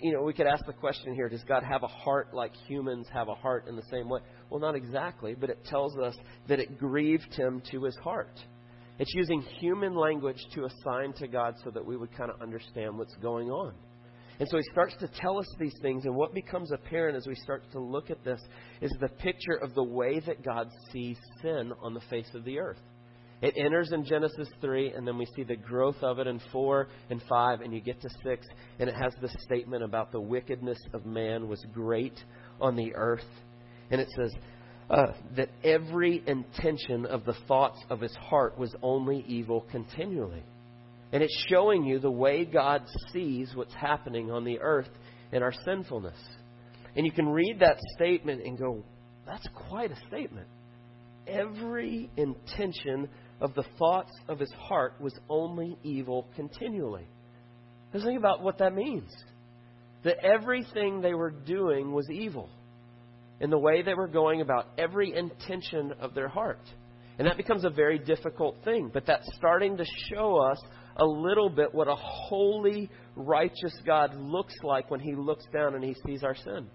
You 0.00 0.12
know, 0.12 0.22
we 0.22 0.32
could 0.32 0.46
ask 0.46 0.64
the 0.66 0.72
question 0.72 1.14
here 1.14 1.28
Does 1.28 1.42
God 1.44 1.62
have 1.62 1.82
a 1.82 1.88
heart 1.88 2.32
like 2.32 2.52
humans 2.68 3.06
have 3.12 3.28
a 3.28 3.34
heart 3.34 3.66
in 3.68 3.76
the 3.76 3.82
same 3.90 4.08
way? 4.08 4.20
Well, 4.48 4.60
not 4.60 4.74
exactly, 4.74 5.34
but 5.34 5.50
it 5.50 5.64
tells 5.64 5.96
us 5.98 6.16
that 6.48 6.60
it 6.60 6.78
grieved 6.78 7.34
him 7.34 7.62
to 7.72 7.84
his 7.84 7.96
heart. 7.96 8.38
It's 8.98 9.12
using 9.14 9.42
human 9.60 9.96
language 9.96 10.38
to 10.54 10.66
assign 10.66 11.12
to 11.14 11.26
God 11.26 11.54
so 11.64 11.70
that 11.70 11.84
we 11.84 11.96
would 11.96 12.16
kind 12.16 12.30
of 12.30 12.40
understand 12.40 12.96
what's 12.96 13.14
going 13.16 13.50
on. 13.50 13.74
And 14.40 14.48
so 14.48 14.56
he 14.56 14.64
starts 14.72 14.94
to 14.98 15.08
tell 15.08 15.38
us 15.38 15.46
these 15.58 15.76
things, 15.80 16.04
and 16.04 16.14
what 16.14 16.34
becomes 16.34 16.72
apparent 16.72 17.16
as 17.16 17.26
we 17.26 17.36
start 17.36 17.62
to 17.72 17.80
look 17.80 18.10
at 18.10 18.24
this 18.24 18.40
is 18.80 18.92
the 19.00 19.08
picture 19.08 19.56
of 19.62 19.74
the 19.74 19.84
way 19.84 20.20
that 20.20 20.44
God 20.44 20.68
sees 20.92 21.16
sin 21.40 21.72
on 21.80 21.94
the 21.94 22.00
face 22.10 22.30
of 22.34 22.44
the 22.44 22.58
earth. 22.58 22.80
It 23.42 23.54
enters 23.56 23.92
in 23.92 24.04
Genesis 24.04 24.48
3, 24.60 24.94
and 24.94 25.06
then 25.06 25.18
we 25.18 25.26
see 25.36 25.42
the 25.42 25.56
growth 25.56 26.02
of 26.02 26.18
it 26.18 26.26
in 26.26 26.40
4 26.50 26.88
and 27.10 27.22
5, 27.28 27.60
and 27.60 27.74
you 27.74 27.80
get 27.80 28.00
to 28.00 28.08
6, 28.24 28.46
and 28.78 28.88
it 28.88 28.94
has 28.96 29.12
this 29.20 29.34
statement 29.40 29.84
about 29.84 30.12
the 30.12 30.20
wickedness 30.20 30.78
of 30.94 31.04
man 31.04 31.48
was 31.48 31.64
great 31.72 32.18
on 32.60 32.74
the 32.74 32.94
earth. 32.94 33.26
And 33.90 34.00
it 34.00 34.08
says 34.16 34.32
uh, 34.90 35.12
that 35.36 35.50
every 35.62 36.22
intention 36.26 37.06
of 37.06 37.24
the 37.24 37.36
thoughts 37.46 37.78
of 37.90 38.00
his 38.00 38.14
heart 38.16 38.58
was 38.58 38.74
only 38.82 39.24
evil 39.28 39.66
continually. 39.70 40.42
And 41.12 41.22
it's 41.22 41.46
showing 41.48 41.84
you 41.84 41.98
the 41.98 42.10
way 42.10 42.44
God 42.44 42.82
sees 43.12 43.52
what's 43.54 43.74
happening 43.74 44.30
on 44.30 44.44
the 44.44 44.58
earth 44.60 44.90
in 45.32 45.42
our 45.42 45.52
sinfulness. 45.64 46.18
And 46.96 47.06
you 47.06 47.12
can 47.12 47.28
read 47.28 47.60
that 47.60 47.78
statement 47.96 48.42
and 48.44 48.58
go, 48.58 48.84
that's 49.26 49.46
quite 49.68 49.90
a 49.90 49.96
statement. 50.08 50.46
Every 51.26 52.10
intention 52.16 53.08
of 53.40 53.54
the 53.54 53.64
thoughts 53.78 54.12
of 54.28 54.38
his 54.38 54.52
heart 54.58 54.94
was 55.00 55.14
only 55.28 55.76
evil 55.82 56.26
continually. 56.36 57.06
Just 57.92 58.04
think 58.04 58.18
about 58.18 58.42
what 58.42 58.58
that 58.58 58.74
means. 58.74 59.10
That 60.02 60.18
everything 60.24 61.00
they 61.00 61.14
were 61.14 61.30
doing 61.30 61.92
was 61.92 62.08
evil 62.10 62.50
in 63.40 63.50
the 63.50 63.58
way 63.58 63.82
they 63.82 63.94
were 63.94 64.08
going 64.08 64.40
about 64.40 64.68
every 64.78 65.16
intention 65.16 65.92
of 66.00 66.14
their 66.14 66.28
heart. 66.28 66.60
And 67.18 67.26
that 67.26 67.36
becomes 67.36 67.64
a 67.64 67.70
very 67.70 67.98
difficult 67.98 68.56
thing, 68.64 68.90
but 68.92 69.06
that's 69.06 69.26
starting 69.36 69.76
to 69.76 69.84
show 70.10 70.36
us 70.36 70.58
a 70.96 71.04
little 71.04 71.48
bit 71.48 71.74
what 71.74 71.88
a 71.88 71.94
holy, 71.96 72.90
righteous 73.16 73.74
God 73.84 74.14
looks 74.16 74.54
like 74.62 74.90
when 74.90 75.00
He 75.00 75.14
looks 75.14 75.44
down 75.52 75.74
and 75.74 75.84
He 75.84 75.94
sees 76.06 76.22
our 76.22 76.34
sin. 76.34 76.68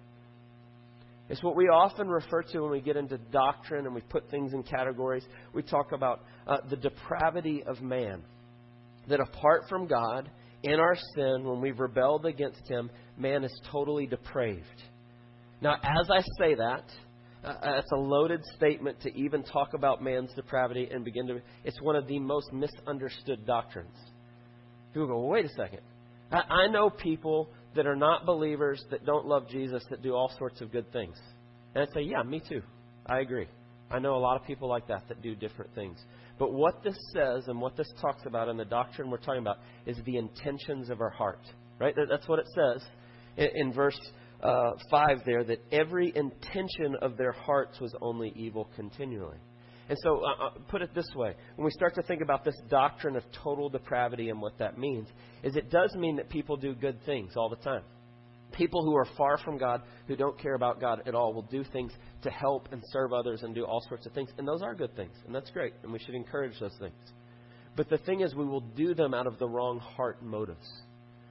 It's 1.29 1.43
what 1.43 1.55
we 1.55 1.65
often 1.65 2.09
refer 2.09 2.41
to 2.41 2.61
when 2.61 2.71
we 2.71 2.81
get 2.81 2.97
into 2.97 3.17
doctrine 3.17 3.85
and 3.85 3.93
we 3.93 4.01
put 4.01 4.29
things 4.31 4.53
in 4.53 4.63
categories. 4.63 5.23
We 5.53 5.61
talk 5.61 5.91
about 5.91 6.23
uh, 6.47 6.57
the 6.69 6.75
depravity 6.75 7.63
of 7.65 7.81
man. 7.81 8.23
That 9.07 9.19
apart 9.19 9.63
from 9.69 9.87
God, 9.87 10.29
in 10.63 10.79
our 10.79 10.95
sin, 11.15 11.43
when 11.43 11.61
we've 11.61 11.79
rebelled 11.79 12.25
against 12.25 12.67
Him, 12.67 12.89
man 13.17 13.43
is 13.43 13.61
totally 13.71 14.07
depraved. 14.07 14.65
Now, 15.61 15.75
as 15.83 16.09
I 16.09 16.21
say 16.39 16.55
that, 16.55 16.85
uh, 17.43 17.53
that's 17.63 17.91
a 17.91 17.97
loaded 17.97 18.43
statement 18.55 18.99
to 19.01 19.15
even 19.15 19.43
talk 19.43 19.73
about 19.73 20.03
man's 20.03 20.33
depravity 20.33 20.89
and 20.91 21.05
begin 21.05 21.27
to. 21.27 21.41
It's 21.63 21.81
one 21.81 21.95
of 21.95 22.07
the 22.07 22.19
most 22.19 22.51
misunderstood 22.51 23.45
doctrines. 23.45 23.95
People 24.93 25.07
go, 25.07 25.19
well, 25.19 25.29
wait 25.29 25.45
a 25.45 25.49
second. 25.49 25.79
I, 26.31 26.41
I 26.65 26.67
know 26.67 26.89
people 26.89 27.49
that 27.75 27.87
are 27.87 27.95
not 27.95 28.25
believers 28.25 28.83
that 28.91 29.05
don't 29.05 29.25
love 29.25 29.47
Jesus 29.49 29.83
that 29.89 30.01
do 30.01 30.13
all 30.13 30.31
sorts 30.37 30.59
of 30.61 30.71
good 30.71 30.91
things. 30.91 31.15
And 31.73 31.83
I'd 31.83 31.93
say, 31.93 32.01
yeah, 32.01 32.23
me 32.23 32.41
too. 32.47 32.61
I 33.05 33.19
agree. 33.19 33.47
I 33.91 33.99
know 33.99 34.15
a 34.15 34.19
lot 34.19 34.39
of 34.39 34.45
people 34.45 34.67
like 34.67 34.87
that 34.87 35.07
that 35.07 35.21
do 35.21 35.35
different 35.35 35.73
things. 35.73 35.97
But 36.37 36.53
what 36.53 36.83
this 36.83 36.97
says 37.13 37.47
and 37.47 37.59
what 37.59 37.75
this 37.75 37.91
talks 38.01 38.25
about 38.25 38.49
in 38.49 38.57
the 38.57 38.65
doctrine 38.65 39.09
we're 39.09 39.17
talking 39.17 39.41
about 39.41 39.57
is 39.85 39.97
the 40.05 40.17
intentions 40.17 40.89
of 40.89 41.01
our 41.01 41.09
heart. 41.09 41.41
Right? 41.79 41.95
That's 42.09 42.27
what 42.27 42.39
it 42.39 42.47
says 42.53 42.83
in 43.37 43.71
verse 43.71 43.99
uh, 44.41 44.71
5 44.89 45.21
there, 45.25 45.43
that 45.43 45.59
every 45.71 46.13
intention 46.15 46.95
of 47.01 47.17
their 47.17 47.31
hearts 47.31 47.79
was 47.79 47.93
only 48.01 48.31
evil 48.35 48.69
continually. 48.75 49.37
And 49.89 49.97
so, 50.03 50.23
uh, 50.23 50.45
uh, 50.45 50.49
put 50.69 50.83
it 50.83 50.93
this 50.93 51.09
way 51.15 51.33
when 51.55 51.65
we 51.65 51.71
start 51.71 51.95
to 51.95 52.03
think 52.03 52.21
about 52.21 52.45
this 52.45 52.55
doctrine 52.69 53.15
of 53.15 53.23
total 53.43 53.69
depravity 53.69 54.29
and 54.29 54.39
what 54.39 54.57
that 54.59 54.77
means, 54.77 55.07
is 55.43 55.55
it 55.55 55.71
does 55.71 55.93
mean 55.95 56.15
that 56.17 56.29
people 56.29 56.57
do 56.57 56.75
good 56.75 57.03
things 57.05 57.33
all 57.35 57.49
the 57.49 57.55
time. 57.57 57.81
People 58.51 58.83
who 58.83 58.95
are 58.95 59.07
far 59.17 59.37
from 59.39 59.57
God, 59.57 59.81
who 60.07 60.15
don't 60.15 60.39
care 60.39 60.53
about 60.53 60.79
God 60.79 61.01
at 61.07 61.15
all, 61.15 61.33
will 61.33 61.43
do 61.43 61.63
things 61.63 61.91
to 62.21 62.29
help 62.29 62.69
and 62.71 62.81
serve 62.91 63.13
others 63.13 63.41
and 63.43 63.55
do 63.55 63.63
all 63.63 63.81
sorts 63.87 64.05
of 64.05 64.13
things. 64.13 64.29
And 64.37 64.47
those 64.47 64.61
are 64.61 64.75
good 64.75 64.95
things, 64.95 65.15
and 65.25 65.33
that's 65.33 65.49
great, 65.51 65.73
and 65.83 65.91
we 65.91 65.99
should 65.99 66.15
encourage 66.15 66.59
those 66.59 66.75
things. 66.79 66.95
But 67.75 67.89
the 67.89 67.97
thing 67.99 68.21
is, 68.21 68.35
we 68.35 68.45
will 68.45 68.61
do 68.61 68.93
them 68.93 69.13
out 69.13 69.27
of 69.27 69.39
the 69.39 69.47
wrong 69.47 69.79
heart 69.79 70.21
motives. 70.21 70.67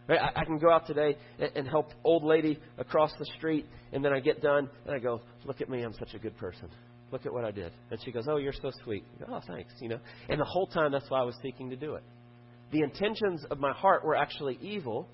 Right? 0.08 0.20
I, 0.20 0.40
I 0.40 0.44
can 0.44 0.58
go 0.58 0.70
out 0.70 0.86
today 0.86 1.16
and, 1.38 1.50
and 1.54 1.68
help 1.68 1.90
old 2.04 2.24
lady 2.24 2.58
across 2.78 3.12
the 3.18 3.26
street, 3.36 3.66
and 3.92 4.04
then 4.04 4.12
I 4.12 4.20
get 4.20 4.42
done, 4.42 4.68
and 4.86 4.94
I 4.94 4.98
go, 4.98 5.20
"Look 5.44 5.60
at 5.60 5.68
me, 5.68 5.82
I'm 5.82 5.94
such 5.94 6.14
a 6.14 6.18
good 6.18 6.36
person." 6.36 6.68
Look 7.10 7.24
at 7.24 7.32
what 7.32 7.44
I 7.44 7.50
did. 7.50 7.72
And 7.90 7.98
she 8.04 8.12
goes, 8.12 8.26
Oh, 8.28 8.36
you're 8.36 8.52
so 8.52 8.70
sweet. 8.84 9.04
Go, 9.18 9.26
oh, 9.30 9.40
thanks. 9.46 9.72
You 9.80 9.88
know. 9.88 9.98
And 10.28 10.40
the 10.40 10.44
whole 10.44 10.66
time 10.66 10.92
that's 10.92 11.08
why 11.08 11.20
I 11.20 11.24
was 11.24 11.36
seeking 11.42 11.70
to 11.70 11.76
do 11.76 11.94
it. 11.94 12.02
The 12.70 12.80
intentions 12.82 13.44
of 13.50 13.58
my 13.58 13.72
heart 13.72 14.04
were 14.04 14.14
actually 14.14 14.58
evil. 14.60 15.08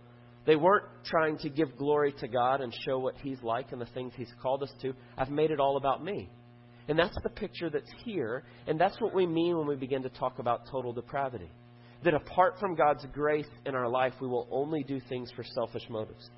They 0.45 0.57
weren't 0.57 0.85
trying 1.05 1.39
to 1.39 1.49
give 1.49 1.77
glory 1.79 2.13
to 2.19 2.29
God 2.29 2.61
and 2.61 2.75
show 2.85 2.99
what 2.99 3.15
He's 3.23 3.43
like 3.43 3.73
and 3.73 3.81
the 3.81 3.87
things 3.87 4.13
He's 4.17 4.33
called 4.43 4.63
us 4.63 4.73
to. 4.83 4.93
I've 5.17 5.31
made 5.31 5.51
it 5.51 5.61
all 5.61 5.77
about 5.77 6.05
me. 6.05 6.29
And 6.89 6.99
that's 6.99 7.17
the 7.23 7.31
picture 7.31 7.71
that's 7.71 7.91
here. 8.05 8.43
And 8.67 8.79
that's 8.79 9.01
what 9.01 9.15
we 9.15 9.27
mean 9.27 9.57
when 9.57 9.67
we 9.67 9.77
begin 9.77 10.03
to 10.03 10.11
talk 10.11 10.39
about 10.39 10.63
total 10.71 10.93
depravity. 10.93 11.49
That 12.05 12.15
apart 12.15 12.59
from 12.61 12.75
God's 12.75 13.07
grace 13.13 13.49
in 13.65 13.75
our 13.75 13.89
life, 13.89 14.13
we 14.21 14.29
will 14.29 14.47
only 14.51 14.83
do 14.83 15.01
things 15.09 15.31
for 15.35 15.43
selfish 15.43 15.85
motives. 15.89 16.29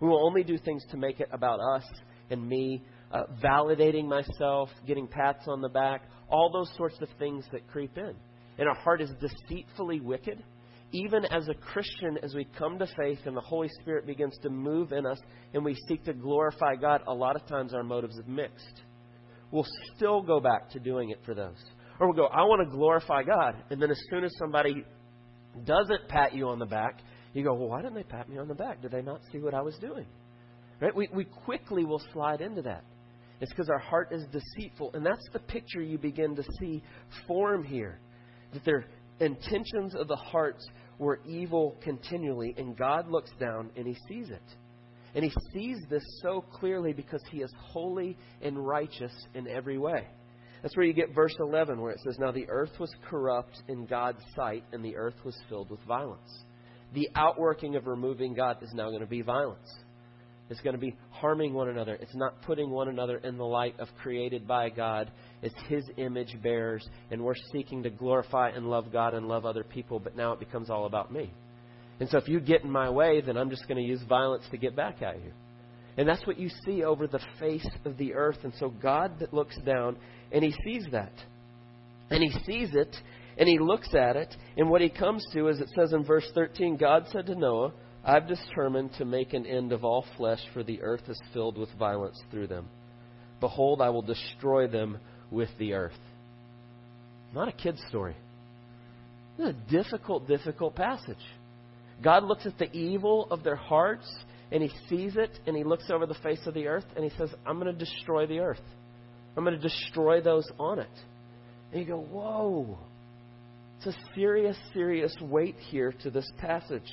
We 0.00 0.08
will 0.08 0.26
only 0.26 0.42
do 0.42 0.58
things 0.58 0.84
to 0.90 0.96
make 0.96 1.20
it 1.20 1.28
about 1.32 1.60
us 1.60 1.84
and 2.30 2.46
me 2.46 2.82
uh, 3.12 3.24
validating 3.42 4.06
myself, 4.08 4.68
getting 4.86 5.06
pats 5.06 5.44
on 5.46 5.60
the 5.60 5.68
back, 5.68 6.02
all 6.28 6.50
those 6.50 6.70
sorts 6.76 6.96
of 7.00 7.08
things 7.18 7.44
that 7.52 7.68
creep 7.68 7.96
in. 7.96 8.14
And 8.58 8.68
our 8.68 8.74
heart 8.74 9.00
is 9.00 9.10
deceitfully 9.20 10.00
wicked. 10.00 10.42
Even 10.92 11.24
as 11.26 11.48
a 11.48 11.54
Christian, 11.54 12.18
as 12.22 12.34
we 12.34 12.44
come 12.58 12.78
to 12.78 12.86
faith 12.98 13.20
and 13.24 13.36
the 13.36 13.40
Holy 13.40 13.68
Spirit 13.80 14.06
begins 14.06 14.36
to 14.42 14.50
move 14.50 14.92
in 14.92 15.06
us 15.06 15.18
and 15.54 15.64
we 15.64 15.76
seek 15.88 16.04
to 16.04 16.12
glorify 16.12 16.74
God, 16.74 17.02
a 17.06 17.14
lot 17.14 17.36
of 17.36 17.46
times 17.46 17.72
our 17.72 17.82
motives 17.82 18.18
are 18.18 18.30
mixed. 18.30 18.82
We'll 19.50 19.66
still 19.94 20.22
go 20.22 20.40
back 20.40 20.70
to 20.70 20.80
doing 20.80 21.10
it 21.10 21.20
for 21.24 21.34
those. 21.34 21.62
Or 21.98 22.08
we'll 22.08 22.16
go, 22.16 22.26
I 22.26 22.42
want 22.42 22.68
to 22.68 22.76
glorify 22.76 23.22
God. 23.22 23.54
And 23.70 23.80
then 23.80 23.90
as 23.90 24.00
soon 24.10 24.24
as 24.24 24.32
somebody 24.38 24.84
doesn't 25.64 26.08
pat 26.08 26.34
you 26.34 26.48
on 26.48 26.58
the 26.58 26.66
back, 26.66 27.00
you 27.34 27.44
go, 27.44 27.54
Well, 27.54 27.68
why 27.68 27.82
didn't 27.82 27.94
they 27.94 28.02
pat 28.02 28.28
me 28.28 28.38
on 28.38 28.48
the 28.48 28.54
back? 28.54 28.82
Did 28.82 28.92
they 28.92 29.02
not 29.02 29.20
see 29.30 29.38
what 29.38 29.54
I 29.54 29.60
was 29.60 29.76
doing? 29.76 30.06
Right? 30.80 30.94
We, 30.94 31.08
we 31.14 31.24
quickly 31.24 31.84
will 31.84 32.02
slide 32.12 32.40
into 32.40 32.62
that. 32.62 32.84
It's 33.40 33.50
because 33.50 33.68
our 33.68 33.78
heart 33.78 34.12
is 34.12 34.24
deceitful. 34.32 34.92
And 34.94 35.04
that's 35.04 35.28
the 35.32 35.38
picture 35.38 35.82
you 35.82 35.98
begin 35.98 36.36
to 36.36 36.44
see 36.60 36.82
form 37.26 37.64
here. 37.64 37.98
That 38.52 38.64
their 38.64 38.86
intentions 39.20 39.94
of 39.94 40.08
the 40.08 40.16
hearts 40.16 40.66
were 40.98 41.20
evil 41.26 41.76
continually. 41.82 42.54
And 42.56 42.76
God 42.76 43.10
looks 43.10 43.30
down 43.40 43.70
and 43.76 43.86
he 43.86 43.96
sees 44.08 44.30
it. 44.30 44.42
And 45.14 45.24
he 45.24 45.32
sees 45.52 45.78
this 45.90 46.02
so 46.22 46.44
clearly 46.52 46.92
because 46.92 47.22
he 47.30 47.38
is 47.38 47.52
holy 47.58 48.16
and 48.40 48.56
righteous 48.56 49.12
in 49.34 49.46
every 49.48 49.78
way. 49.78 50.06
That's 50.62 50.76
where 50.76 50.86
you 50.86 50.92
get 50.92 51.14
verse 51.14 51.34
11, 51.40 51.80
where 51.80 51.90
it 51.90 52.00
says, 52.04 52.18
Now 52.18 52.30
the 52.30 52.48
earth 52.48 52.70
was 52.78 52.92
corrupt 53.08 53.60
in 53.68 53.84
God's 53.86 54.22
sight, 54.36 54.64
and 54.72 54.84
the 54.84 54.96
earth 54.96 55.16
was 55.24 55.36
filled 55.48 55.70
with 55.70 55.80
violence. 55.86 56.44
The 56.94 57.08
outworking 57.16 57.74
of 57.74 57.86
removing 57.86 58.34
God 58.34 58.62
is 58.62 58.72
now 58.72 58.88
going 58.88 59.00
to 59.00 59.06
be 59.06 59.22
violence. 59.22 59.68
It's 60.50 60.60
going 60.60 60.74
to 60.74 60.80
be 60.80 60.94
harming 61.10 61.54
one 61.54 61.68
another. 61.68 61.94
It's 61.94 62.14
not 62.14 62.42
putting 62.42 62.70
one 62.70 62.88
another 62.88 63.16
in 63.16 63.38
the 63.38 63.44
light 63.44 63.74
of 63.80 63.88
created 64.02 64.46
by 64.46 64.68
God. 64.68 65.10
It's 65.40 65.54
His 65.68 65.84
image 65.96 66.36
bearers, 66.42 66.86
and 67.10 67.22
we're 67.22 67.34
seeking 67.52 67.82
to 67.82 67.90
glorify 67.90 68.50
and 68.50 68.68
love 68.68 68.92
God 68.92 69.14
and 69.14 69.26
love 69.26 69.46
other 69.46 69.64
people, 69.64 69.98
but 69.98 70.14
now 70.16 70.32
it 70.32 70.38
becomes 70.38 70.70
all 70.70 70.84
about 70.86 71.12
me. 71.12 71.32
And 71.98 72.08
so 72.08 72.18
if 72.18 72.28
you 72.28 72.38
get 72.38 72.62
in 72.64 72.70
my 72.70 72.90
way, 72.90 73.20
then 73.20 73.36
I'm 73.36 73.50
just 73.50 73.66
going 73.66 73.82
to 73.82 73.88
use 73.88 74.02
violence 74.08 74.44
to 74.50 74.58
get 74.58 74.76
back 74.76 75.02
at 75.02 75.16
you. 75.22 75.32
And 75.96 76.08
that's 76.08 76.26
what 76.26 76.38
you 76.38 76.48
see 76.64 76.84
over 76.84 77.06
the 77.06 77.20
face 77.38 77.68
of 77.84 77.96
the 77.98 78.14
earth. 78.14 78.38
And 78.44 78.52
so 78.58 78.70
God 78.70 79.18
that 79.20 79.34
looks 79.34 79.56
down 79.64 79.96
and 80.32 80.42
He 80.42 80.54
sees 80.64 80.86
that. 80.92 81.12
And 82.10 82.22
He 82.22 82.30
sees 82.44 82.70
it 82.74 82.94
and 83.38 83.48
He 83.48 83.58
looks 83.58 83.94
at 83.94 84.16
it. 84.16 84.34
And 84.56 84.70
what 84.70 84.80
He 84.80 84.88
comes 84.88 85.24
to 85.32 85.48
is 85.48 85.60
it 85.60 85.70
says 85.76 85.92
in 85.92 86.04
verse 86.04 86.28
13 86.34 86.76
God 86.76 87.06
said 87.10 87.26
to 87.26 87.34
Noah, 87.34 87.72
I've 88.04 88.26
determined 88.26 88.90
to 88.98 89.04
make 89.04 89.32
an 89.32 89.46
end 89.46 89.72
of 89.72 89.84
all 89.84 90.04
flesh, 90.16 90.40
for 90.52 90.64
the 90.64 90.82
earth 90.82 91.08
is 91.08 91.20
filled 91.32 91.56
with 91.56 91.68
violence 91.78 92.20
through 92.30 92.48
them. 92.48 92.68
Behold, 93.38 93.80
I 93.80 93.90
will 93.90 94.02
destroy 94.02 94.66
them 94.66 94.98
with 95.30 95.50
the 95.58 95.74
earth. 95.74 95.98
Not 97.32 97.48
a 97.48 97.52
kid's 97.52 97.82
story. 97.88 98.16
This 99.38 99.48
is 99.48 99.54
a 99.54 99.70
difficult, 99.70 100.26
difficult 100.26 100.74
passage. 100.74 101.16
God 102.02 102.24
looks 102.24 102.44
at 102.44 102.58
the 102.58 102.70
evil 102.72 103.28
of 103.30 103.44
their 103.44 103.56
hearts 103.56 104.10
and 104.50 104.62
he 104.62 104.70
sees 104.88 105.16
it 105.16 105.30
and 105.46 105.56
he 105.56 105.64
looks 105.64 105.88
over 105.90 106.06
the 106.06 106.14
face 106.14 106.40
of 106.46 106.54
the 106.54 106.66
earth 106.66 106.84
and 106.96 107.04
he 107.04 107.16
says, 107.16 107.30
I'm 107.46 107.58
going 107.58 107.72
to 107.72 107.84
destroy 107.84 108.26
the 108.26 108.40
earth. 108.40 108.60
I'm 109.36 109.44
going 109.44 109.56
to 109.56 109.62
destroy 109.62 110.20
those 110.20 110.46
on 110.58 110.78
it. 110.78 110.90
And 111.72 111.80
you 111.80 111.86
go, 111.86 112.00
whoa. 112.00 112.78
It's 113.78 113.96
a 113.96 114.14
serious, 114.14 114.56
serious 114.72 115.14
weight 115.20 115.56
here 115.70 115.92
to 116.02 116.10
this 116.10 116.30
passage. 116.38 116.90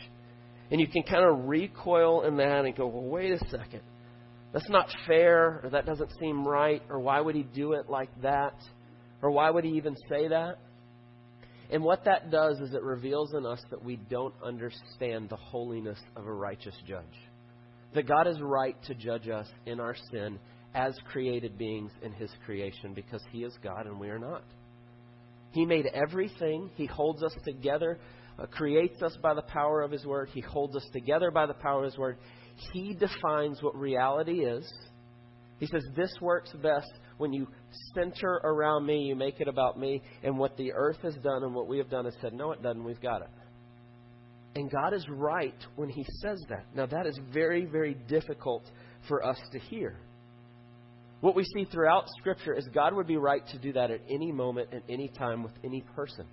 And 0.72 0.80
you 0.80 0.88
can 0.88 1.04
kind 1.04 1.26
of 1.26 1.48
recoil 1.48 2.24
in 2.24 2.38
that 2.38 2.66
and 2.66 2.76
go, 2.76 2.88
well, 2.88 3.04
wait 3.04 3.32
a 3.32 3.40
second. 3.50 3.82
That's 4.54 4.70
not 4.70 4.88
fair, 5.06 5.62
or 5.64 5.70
that 5.72 5.86
doesn't 5.86 6.12
seem 6.20 6.48
right, 6.48 6.82
or 6.90 7.00
why 7.00 7.22
would 7.22 7.36
he 7.36 7.44
do 7.44 7.74
it 7.74 7.90
like 7.90 8.10
that? 8.22 8.56
Or 9.22 9.30
why 9.30 9.50
would 9.50 9.64
he 9.64 9.72
even 9.72 9.96
say 10.10 10.30
that? 10.30 10.58
And 11.72 11.84
what 11.84 12.06
that 12.06 12.32
does 12.32 12.60
is 12.60 12.74
it 12.74 12.82
reveals 12.82 13.34
in 13.36 13.46
us 13.46 13.62
that 13.70 13.84
we 13.84 13.98
don't 13.98 14.34
understand 14.44 15.30
the 15.30 15.36
holiness 15.36 16.00
of 16.16 16.26
a 16.26 16.34
righteous 16.34 16.76
judge. 16.88 17.04
That 17.94 18.08
God 18.08 18.28
is 18.28 18.40
right 18.42 18.76
to 18.86 18.96
judge 18.96 19.30
us 19.30 19.48
in 19.66 19.80
our 19.80 19.96
sin 20.12 20.40
as 20.76 20.96
created 21.12 21.58
beings 21.58 21.92
in 22.02 22.12
his 22.14 22.30
creation 22.46 22.94
because 22.94 23.24
he 23.32 23.44
is 23.44 23.58
God 23.64 23.86
and 23.86 24.00
we 24.00 24.10
are 24.10 24.20
not. 24.20 24.44
He 25.52 25.66
made 25.66 25.88
everything, 25.88 26.70
he 26.76 26.86
holds 26.86 27.24
us 27.24 27.34
together 27.44 27.98
uh, 28.40 28.46
creates 28.46 29.02
us 29.02 29.18
by 29.22 29.34
the 29.34 29.42
power 29.42 29.82
of 29.82 29.92
His 29.92 30.06
Word. 30.06 30.30
He 30.34 30.42
holds 30.42 30.76
us 30.76 30.88
together 30.94 31.32
by 31.32 31.46
the 31.46 31.54
power 31.54 31.80
of 31.80 31.92
His 31.92 31.98
Word. 31.98 32.18
He 32.74 32.94
defines 32.94 33.62
what 33.62 33.76
reality 33.76 34.46
is. 34.46 34.72
He 35.60 35.66
says, 35.68 35.84
This 35.96 36.12
works 36.22 36.52
best 36.62 36.92
when 37.18 37.34
you 37.34 37.48
center 37.94 38.40
around 38.44 38.86
me, 38.86 39.00
you 39.00 39.16
make 39.16 39.42
it 39.42 39.48
about 39.48 39.78
me. 39.78 40.02
And 40.24 40.38
what 40.38 40.56
the 40.56 40.72
earth 40.74 41.00
has 41.04 41.16
done 41.16 41.44
and 41.44 41.54
what 41.54 41.68
we 41.68 41.78
have 41.80 41.90
done 41.90 42.06
is 42.06 42.16
said, 42.22 42.34
No, 42.34 42.52
it 42.52 42.62
doesn't. 42.62 42.84
We've 42.84 43.02
got 43.02 43.22
it. 43.22 43.30
And 44.56 44.72
God 44.72 44.94
is 44.94 45.06
right 45.10 45.66
when 45.76 45.90
He 45.90 46.06
says 46.22 46.42
that. 46.50 46.66
Now, 46.74 46.86
that 46.86 47.06
is 47.06 47.20
very, 47.34 47.66
very 47.66 47.96
difficult 48.08 48.64
for 49.08 49.26
us 49.26 49.40
to 49.52 49.60
hear. 49.60 49.98
What 51.22 51.36
we 51.36 51.44
see 51.44 51.66
throughout 51.66 52.06
Scripture 52.20 52.54
is 52.54 52.68
God 52.74 52.94
would 52.94 53.08
be 53.08 53.18
right 53.18 53.46
to 53.48 53.58
do 53.58 53.74
that 53.74 53.92
at 53.92 54.02
any 54.10 54.32
moment, 54.32 54.74
at 54.74 54.84
any 54.88 55.10
time, 55.10 55.44
with 55.44 55.52
any 55.64 55.82
person. 55.96 56.26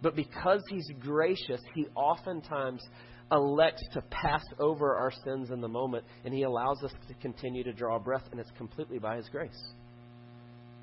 But 0.00 0.16
because 0.16 0.62
He's 0.70 0.90
gracious, 1.00 1.60
He 1.74 1.86
oftentimes 1.94 2.82
elects 3.30 3.82
to 3.92 4.02
pass 4.10 4.44
over 4.58 4.96
our 4.96 5.12
sins 5.24 5.50
in 5.50 5.60
the 5.60 5.68
moment, 5.68 6.04
and 6.24 6.32
He 6.32 6.42
allows 6.42 6.82
us 6.82 6.92
to 7.08 7.14
continue 7.14 7.64
to 7.64 7.72
draw 7.72 7.98
breath, 7.98 8.24
and 8.30 8.40
it's 8.40 8.50
completely 8.56 8.98
by 8.98 9.16
His 9.16 9.28
grace. 9.28 9.72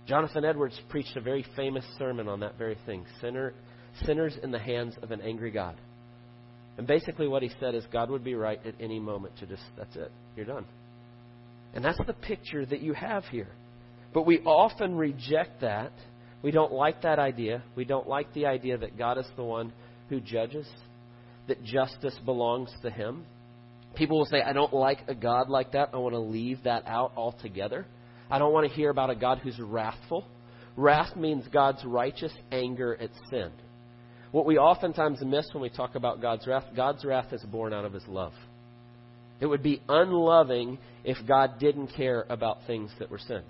Jonathan 0.07 0.45
Edwards 0.45 0.79
preached 0.89 1.15
a 1.15 1.21
very 1.21 1.45
famous 1.55 1.85
sermon 1.97 2.27
on 2.27 2.39
that 2.41 2.57
very 2.57 2.77
thing 2.85 3.05
sinner, 3.21 3.53
sinners 4.05 4.37
in 4.43 4.51
the 4.51 4.59
hands 4.59 4.95
of 5.01 5.11
an 5.11 5.21
angry 5.21 5.51
God. 5.51 5.75
And 6.77 6.87
basically, 6.87 7.27
what 7.27 7.43
he 7.43 7.51
said 7.59 7.75
is 7.75 7.85
God 7.91 8.09
would 8.09 8.23
be 8.23 8.35
right 8.35 8.59
at 8.65 8.73
any 8.79 8.99
moment 8.99 9.37
to 9.37 9.45
just, 9.45 9.63
that's 9.77 9.95
it, 9.95 10.11
you're 10.35 10.45
done. 10.45 10.65
And 11.73 11.83
that's 11.83 11.99
the 12.05 12.13
picture 12.13 12.65
that 12.65 12.81
you 12.81 12.93
have 12.93 13.25
here. 13.25 13.49
But 14.13 14.25
we 14.25 14.39
often 14.39 14.95
reject 14.95 15.61
that 15.61 15.93
we 16.41 16.51
don't 16.51 16.71
like 16.71 17.03
that 17.03 17.19
idea. 17.19 17.63
We 17.75 17.85
don't 17.85 18.07
like 18.07 18.33
the 18.33 18.47
idea 18.47 18.77
that 18.77 18.97
God 18.97 19.17
is 19.17 19.27
the 19.35 19.43
one 19.43 19.71
who 20.09 20.19
judges, 20.19 20.67
that 21.47 21.63
justice 21.63 22.17
belongs 22.25 22.71
to 22.81 22.89
Him. 22.89 23.25
People 23.95 24.17
will 24.17 24.25
say, 24.25 24.41
I 24.41 24.53
don't 24.53 24.73
like 24.73 24.99
a 25.07 25.15
God 25.15 25.49
like 25.49 25.73
that. 25.73 25.89
I 25.93 25.97
want 25.97 26.13
to 26.13 26.19
leave 26.19 26.63
that 26.63 26.87
out 26.87 27.11
altogether. 27.15 27.85
I 28.29 28.39
don't 28.39 28.53
want 28.53 28.67
to 28.67 28.73
hear 28.73 28.89
about 28.89 29.09
a 29.09 29.15
God 29.15 29.39
who's 29.39 29.59
wrathful. 29.59 30.25
Wrath 30.77 31.15
means 31.15 31.45
God's 31.51 31.83
righteous 31.83 32.33
anger 32.51 32.97
at 32.99 33.09
sin. 33.29 33.51
What 34.31 34.45
we 34.45 34.57
oftentimes 34.57 35.19
miss 35.21 35.45
when 35.53 35.61
we 35.61 35.69
talk 35.69 35.95
about 35.95 36.21
God's 36.21 36.47
wrath, 36.47 36.63
God's 36.75 37.03
wrath 37.03 37.33
is 37.33 37.43
born 37.43 37.73
out 37.73 37.83
of 37.83 37.93
His 37.93 38.07
love. 38.07 38.33
It 39.41 39.45
would 39.45 39.61
be 39.61 39.81
unloving 39.89 40.79
if 41.03 41.17
God 41.27 41.59
didn't 41.59 41.87
care 41.87 42.25
about 42.29 42.59
things 42.67 42.91
that 42.99 43.09
were 43.09 43.17
sinned. 43.17 43.45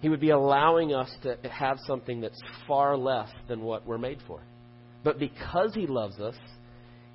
He 0.00 0.08
would 0.08 0.20
be 0.20 0.30
allowing 0.30 0.94
us 0.94 1.10
to 1.22 1.38
have 1.48 1.78
something 1.86 2.20
that's 2.20 2.40
far 2.66 2.96
less 2.96 3.30
than 3.48 3.62
what 3.62 3.86
we're 3.86 3.98
made 3.98 4.18
for. 4.26 4.42
But 5.02 5.18
because 5.18 5.74
He 5.74 5.86
loves 5.86 6.18
us, 6.20 6.36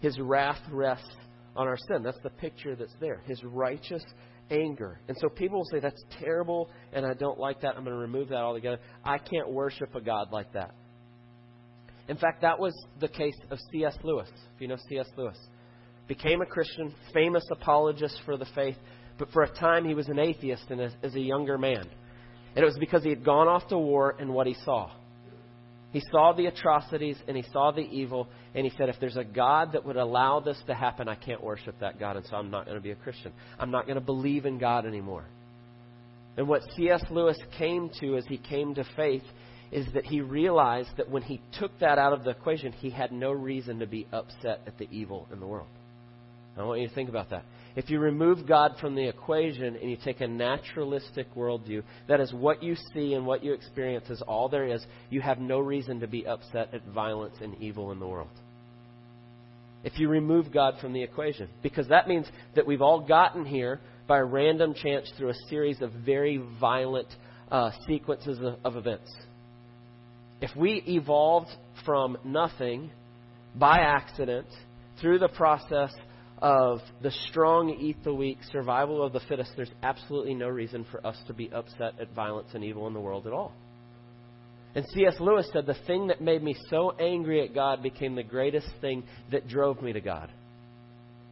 His 0.01 0.17
wrath 0.19 0.61
rests 0.71 1.09
on 1.55 1.67
our 1.67 1.77
sin. 1.87 2.03
That's 2.03 2.21
the 2.23 2.29
picture 2.29 2.75
that's 2.75 2.95
there. 2.99 3.21
His 3.27 3.43
righteous 3.43 4.03
anger. 4.49 4.99
And 5.07 5.17
so 5.19 5.29
people 5.29 5.59
will 5.59 5.69
say, 5.71 5.79
that's 5.79 6.03
terrible 6.19 6.69
and 6.93 7.05
I 7.05 7.13
don't 7.13 7.39
like 7.39 7.61
that. 7.61 7.75
I'm 7.75 7.83
going 7.83 7.95
to 7.95 8.01
remove 8.01 8.29
that 8.29 8.37
altogether. 8.37 8.79
I 9.03 9.17
can't 9.17 9.51
worship 9.51 9.93
a 9.95 10.01
God 10.01 10.31
like 10.31 10.53
that. 10.53 10.73
In 12.07 12.17
fact, 12.17 12.41
that 12.41 12.59
was 12.59 12.73
the 12.99 13.07
case 13.07 13.35
of 13.51 13.59
C.S. 13.71 13.95
Lewis. 14.03 14.29
If 14.55 14.61
you 14.61 14.67
know 14.67 14.77
C.S. 14.89 15.07
Lewis, 15.15 15.37
became 16.09 16.41
a 16.41 16.45
Christian, 16.45 16.93
famous 17.13 17.45
apologist 17.51 18.19
for 18.25 18.35
the 18.35 18.47
faith, 18.55 18.75
but 19.17 19.29
for 19.31 19.43
a 19.43 19.55
time 19.55 19.85
he 19.85 19.93
was 19.93 20.09
an 20.09 20.19
atheist 20.19 20.63
and 20.69 20.81
as, 20.81 20.91
as 21.03 21.15
a 21.15 21.19
younger 21.19 21.57
man. 21.57 21.87
And 22.55 22.63
it 22.63 22.65
was 22.65 22.77
because 22.79 23.03
he 23.03 23.09
had 23.09 23.23
gone 23.23 23.47
off 23.47 23.67
to 23.69 23.77
war 23.77 24.15
and 24.19 24.33
what 24.33 24.47
he 24.47 24.55
saw. 24.65 24.91
He 25.91 26.01
saw 26.11 26.33
the 26.33 26.47
atrocities 26.47 27.17
and 27.27 27.37
he 27.37 27.43
saw 27.53 27.71
the 27.71 27.81
evil, 27.81 28.27
and 28.53 28.65
he 28.65 28.71
said, 28.75 28.89
If 28.89 28.99
there's 28.99 29.17
a 29.17 29.23
God 29.23 29.73
that 29.73 29.85
would 29.85 29.97
allow 29.97 30.39
this 30.39 30.61
to 30.67 30.73
happen, 30.73 31.07
I 31.07 31.15
can't 31.15 31.43
worship 31.43 31.75
that 31.79 31.99
God, 31.99 32.17
and 32.17 32.25
so 32.25 32.35
I'm 32.35 32.51
not 32.51 32.65
going 32.65 32.77
to 32.77 32.83
be 32.83 32.91
a 32.91 32.95
Christian. 32.95 33.31
I'm 33.59 33.71
not 33.71 33.85
going 33.85 33.95
to 33.99 34.05
believe 34.05 34.45
in 34.45 34.57
God 34.57 34.85
anymore. 34.85 35.25
And 36.37 36.47
what 36.47 36.61
C.S. 36.75 37.03
Lewis 37.11 37.37
came 37.57 37.89
to 38.01 38.17
as 38.17 38.25
he 38.27 38.37
came 38.37 38.75
to 38.75 38.83
faith 38.95 39.23
is 39.71 39.85
that 39.93 40.05
he 40.05 40.21
realized 40.21 40.89
that 40.97 41.09
when 41.09 41.21
he 41.21 41.39
took 41.59 41.77
that 41.79 41.99
out 41.99 42.13
of 42.13 42.23
the 42.23 42.31
equation, 42.31 42.71
he 42.71 42.89
had 42.89 43.11
no 43.11 43.31
reason 43.31 43.79
to 43.79 43.87
be 43.87 44.07
upset 44.11 44.61
at 44.65 44.77
the 44.77 44.87
evil 44.91 45.27
in 45.31 45.39
the 45.39 45.45
world. 45.45 45.67
I 46.57 46.63
want 46.63 46.81
you 46.81 46.87
to 46.87 46.93
think 46.93 47.09
about 47.09 47.29
that. 47.29 47.45
If 47.75 47.89
you 47.89 47.99
remove 47.99 48.47
God 48.47 48.73
from 48.81 48.95
the 48.95 49.07
equation 49.07 49.75
and 49.75 49.89
you 49.89 49.97
take 50.03 50.21
a 50.21 50.27
naturalistic 50.27 51.33
worldview, 51.35 51.83
that 52.07 52.19
is 52.19 52.33
what 52.33 52.61
you 52.61 52.75
see 52.93 53.13
and 53.13 53.25
what 53.25 53.43
you 53.43 53.53
experience 53.53 54.09
is 54.09 54.21
all 54.23 54.49
there 54.49 54.67
is, 54.67 54.85
you 55.09 55.21
have 55.21 55.39
no 55.39 55.59
reason 55.59 55.99
to 56.01 56.07
be 56.07 56.27
upset 56.27 56.73
at 56.73 56.83
violence 56.87 57.35
and 57.41 57.55
evil 57.61 57.91
in 57.91 57.99
the 57.99 58.07
world. 58.07 58.27
If 59.83 59.97
you 59.97 60.09
remove 60.09 60.51
God 60.51 60.75
from 60.81 60.91
the 60.91 61.03
equation, 61.03 61.47
because 61.63 61.87
that 61.87 62.07
means 62.07 62.27
that 62.55 62.67
we've 62.67 62.81
all 62.81 62.99
gotten 62.99 63.45
here 63.45 63.79
by 64.07 64.19
random 64.19 64.73
chance 64.73 65.09
through 65.17 65.29
a 65.29 65.35
series 65.49 65.81
of 65.81 65.91
very 65.93 66.43
violent 66.59 67.07
uh, 67.49 67.71
sequences 67.87 68.39
of, 68.39 68.55
of 68.65 68.75
events. 68.75 69.09
If 70.41 70.53
we 70.55 70.83
evolved 70.87 71.49
from 71.85 72.17
nothing 72.25 72.91
by 73.55 73.79
accident 73.79 74.47
through 74.99 75.19
the 75.19 75.27
process 75.29 75.93
of 76.41 76.79
the 77.01 77.11
strong 77.29 77.69
eat 77.69 78.03
the 78.03 78.13
weak, 78.13 78.37
survival 78.51 79.03
of 79.03 79.13
the 79.13 79.19
fittest, 79.21 79.51
there's 79.55 79.71
absolutely 79.83 80.33
no 80.33 80.47
reason 80.47 80.85
for 80.89 81.05
us 81.05 81.17
to 81.27 81.33
be 81.33 81.51
upset 81.51 81.99
at 81.99 82.13
violence 82.13 82.49
and 82.53 82.63
evil 82.63 82.87
in 82.87 82.93
the 82.93 82.99
world 82.99 83.27
at 83.27 83.33
all. 83.33 83.53
And 84.75 84.85
C.S. 84.93 85.15
Lewis 85.19 85.49
said, 85.51 85.65
The 85.65 85.75
thing 85.87 86.07
that 86.07 86.21
made 86.21 86.43
me 86.43 86.55
so 86.69 86.91
angry 86.99 87.43
at 87.43 87.53
God 87.53 87.81
became 87.81 88.15
the 88.15 88.23
greatest 88.23 88.67
thing 88.81 89.03
that 89.31 89.47
drove 89.47 89.81
me 89.81 89.93
to 89.93 90.01
God. 90.01 90.29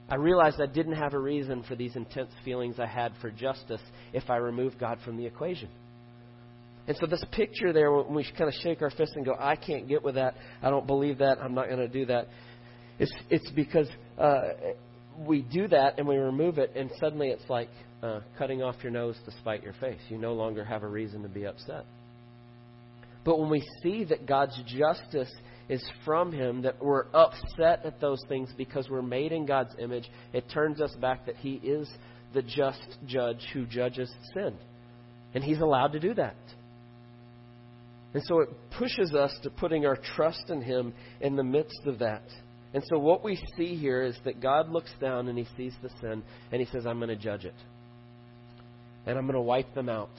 I 0.09 0.15
realized 0.15 0.59
I 0.61 0.65
didn't 0.65 0.95
have 0.95 1.13
a 1.13 1.19
reason 1.19 1.63
for 1.67 1.75
these 1.75 1.95
intense 1.95 2.31
feelings 2.43 2.79
I 2.79 2.85
had 2.87 3.13
for 3.21 3.29
justice 3.29 3.81
if 4.13 4.29
I 4.29 4.37
removed 4.37 4.79
God 4.79 4.97
from 5.03 5.17
the 5.17 5.25
equation. 5.25 5.69
And 6.87 6.95
so, 6.97 7.05
this 7.05 7.23
picture 7.31 7.73
there, 7.73 7.91
when 7.91 8.15
we 8.15 8.23
kind 8.37 8.47
of 8.47 8.53
shake 8.63 8.81
our 8.81 8.89
fist 8.89 9.11
and 9.15 9.25
go, 9.25 9.35
I 9.37 9.57
can't 9.57 9.87
get 9.87 10.03
with 10.03 10.15
that, 10.15 10.35
I 10.63 10.69
don't 10.69 10.87
believe 10.87 11.17
that, 11.17 11.37
I'm 11.39 11.53
not 11.53 11.67
going 11.67 11.79
to 11.79 11.89
do 11.89 12.05
that, 12.05 12.29
it's, 12.97 13.11
it's 13.29 13.51
because 13.51 13.89
uh, 14.17 14.49
we 15.25 15.41
do 15.41 15.67
that 15.69 15.97
and 15.97 16.07
we 16.07 16.17
remove 16.17 16.57
it, 16.57 16.73
and 16.75 16.91
suddenly 16.99 17.29
it's 17.29 17.49
like 17.49 17.69
uh, 18.03 18.19
cutting 18.37 18.61
off 18.61 18.75
your 18.83 18.91
nose 18.91 19.15
to 19.25 19.31
spite 19.31 19.63
your 19.63 19.73
face. 19.73 19.99
You 20.09 20.17
no 20.17 20.33
longer 20.33 20.63
have 20.63 20.83
a 20.83 20.87
reason 20.87 21.23
to 21.23 21.29
be 21.29 21.45
upset. 21.45 21.85
But 23.25 23.39
when 23.39 23.49
we 23.49 23.63
see 23.83 24.05
that 24.05 24.25
God's 24.25 24.57
justice 24.67 25.33
is 25.67 25.83
from 26.05 26.31
Him, 26.31 26.61
that 26.61 26.81
we're 26.81 27.07
upset 27.13 27.85
at 27.85 27.99
those 27.99 28.21
things 28.29 28.49
because 28.57 28.89
we're 28.89 29.01
made 29.01 29.31
in 29.31 29.45
God's 29.45 29.75
image, 29.79 30.09
it 30.33 30.45
turns 30.53 30.79
us 30.79 30.95
back 31.01 31.25
that 31.25 31.35
He 31.35 31.55
is 31.55 31.89
the 32.33 32.41
just 32.41 32.97
judge 33.05 33.45
who 33.53 33.65
judges 33.65 34.09
sin. 34.33 34.55
And 35.33 35.43
He's 35.43 35.59
allowed 35.59 35.91
to 35.93 35.99
do 35.99 36.13
that. 36.13 36.37
And 38.13 38.23
so 38.23 38.39
it 38.39 38.49
pushes 38.77 39.13
us 39.13 39.37
to 39.43 39.49
putting 39.49 39.85
our 39.85 39.97
trust 40.15 40.49
in 40.49 40.61
Him 40.61 40.93
in 41.19 41.35
the 41.35 41.43
midst 41.43 41.81
of 41.85 41.99
that. 41.99 42.23
And 42.73 42.83
so 42.89 42.99
what 42.99 43.23
we 43.23 43.39
see 43.57 43.75
here 43.75 44.03
is 44.03 44.17
that 44.25 44.41
God 44.41 44.69
looks 44.69 44.91
down 44.99 45.27
and 45.27 45.37
he 45.37 45.47
sees 45.55 45.73
the 45.81 45.89
sin 46.01 46.23
and 46.51 46.61
he 46.61 46.65
says, 46.65 46.85
I'm 46.85 46.99
going 46.99 47.09
to 47.09 47.15
judge 47.15 47.45
it. 47.45 47.55
And 49.05 49.17
I'm 49.17 49.25
going 49.25 49.35
to 49.35 49.41
wipe 49.41 49.73
them 49.73 49.89
out. 49.89 50.11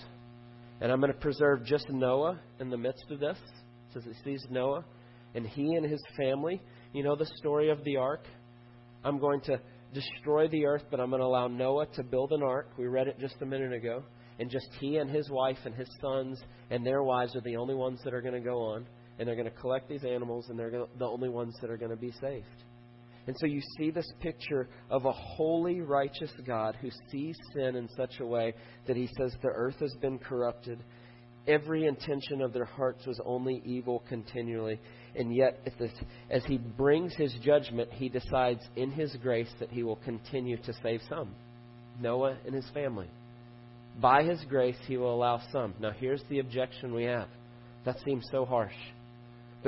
And 0.81 0.91
I'm 0.91 1.01
going 1.01 1.13
to 1.13 1.19
preserve 1.19 1.65
just 1.65 1.89
Noah 1.91 2.41
in 2.59 2.71
the 2.71 2.77
midst 2.77 3.05
of 3.11 3.21
this. 3.21 3.37
Says 3.93 4.05
he 4.05 4.15
sees 4.25 4.47
Noah 4.51 4.85
and 5.35 5.47
he 5.47 5.75
and 5.75 5.85
his 5.85 6.03
family. 6.17 6.61
You 6.93 7.03
know 7.03 7.17
the 7.17 7.31
story 7.37 7.71
of 7.71 7.85
the 7.85 7.97
ark? 7.97 8.25
I'm 9.05 9.19
going 9.19 9.41
to 9.43 9.61
destroy 9.93 10.49
the 10.49 10.65
earth, 10.65 10.85
but 10.91 11.01
I'm 11.01 11.11
going 11.11 11.21
to 11.21 11.27
allow 11.27 11.49
Noah 11.49 11.87
to 11.97 12.03
build 12.03 12.33
an 12.33 12.43
ark. 12.43 12.71
We 12.79 12.87
read 12.87 13.09
it 13.09 13.19
just 13.21 13.37
a 13.43 13.47
minute 13.47 13.73
ago. 13.73 14.03
And 14.39 14.49
just 14.49 14.69
he 14.81 14.97
and 14.97 15.11
his 15.11 15.29
wife 15.31 15.59
and 15.65 15.75
his 15.75 15.89
sons 16.01 16.41
and 16.71 16.87
their 16.87 17.03
wives 17.03 17.37
are 17.37 17.41
the 17.43 17.57
only 17.57 17.75
ones 17.75 18.01
that 18.05 18.15
are 18.15 18.23
going 18.23 18.35
to 18.35 18.41
go 18.41 18.59
on 18.59 18.87
and 19.19 19.27
they're 19.27 19.37
going 19.37 19.51
to 19.51 19.61
collect 19.61 19.89
these 19.89 20.05
animals, 20.05 20.47
and 20.49 20.59
they're 20.59 20.71
the 20.71 21.07
only 21.07 21.29
ones 21.29 21.55
that 21.61 21.71
are 21.71 21.77
going 21.77 21.91
to 21.91 21.97
be 21.97 22.13
saved. 22.21 22.47
And 23.27 23.37
so 23.39 23.47
you 23.47 23.61
see 23.77 23.91
this 23.91 24.11
picture 24.21 24.69
of 24.91 25.05
a 25.05 25.13
holy, 25.13 25.83
righteous 25.83 26.33
God 26.47 26.77
who 26.81 26.89
sees 27.11 27.37
sin 27.55 27.77
in 27.77 27.87
such 27.95 28.21
a 28.21 28.27
way 28.27 28.55
that 28.87 28.97
he 28.97 29.07
says 29.19 29.35
the 29.43 29.49
earth 29.49 29.79
has 29.81 29.95
been 30.01 30.19
corrupted. 30.19 30.83
Every 31.47 31.87
intention 31.87 32.41
of 32.41 32.55
their 32.55 32.65
hearts 32.65 33.07
was 33.07 33.21
only 33.25 33.63
evil 33.67 34.03
continually. 34.09 34.81
And 35.15 35.35
yet, 35.35 35.61
as 36.31 36.45
he 36.47 36.57
brings 36.57 37.15
his 37.17 37.35
judgment, 37.43 37.93
he 37.93 38.09
decides 38.09 38.61
in 38.77 38.91
his 38.91 39.15
grace 39.23 39.53
that 39.61 39.71
he 39.71 39.83
will 39.83 39.97
continue 39.97 40.57
to 40.63 40.73
save 40.83 41.01
some 41.09 41.35
Noah 42.01 42.39
and 42.47 42.55
his 42.55 42.69
family. 42.73 43.09
By 44.01 44.23
his 44.23 44.41
grace, 44.49 44.79
he 44.87 44.97
will 44.97 45.15
allow 45.15 45.43
some. 45.53 45.75
Now, 45.81 45.91
here's 45.91 46.23
the 46.31 46.39
objection 46.39 46.95
we 46.95 47.05
have. 47.05 47.29
That 47.85 47.97
seems 48.07 48.25
so 48.31 48.45
harsh. 48.45 48.73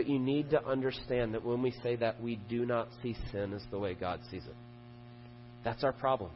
But 0.01 0.09
you 0.09 0.19
need 0.19 0.49
to 0.53 0.67
understand 0.67 1.35
that 1.35 1.45
when 1.45 1.61
we 1.61 1.73
say 1.83 1.95
that, 1.97 2.23
we 2.23 2.37
do 2.49 2.65
not 2.65 2.89
see 3.03 3.15
sin 3.31 3.53
as 3.53 3.61
the 3.71 3.79
way 3.79 3.93
God 3.93 4.21
sees 4.31 4.47
it. 4.47 4.57
That's 5.63 5.85
our 5.85 5.93
problem. 5.93 6.31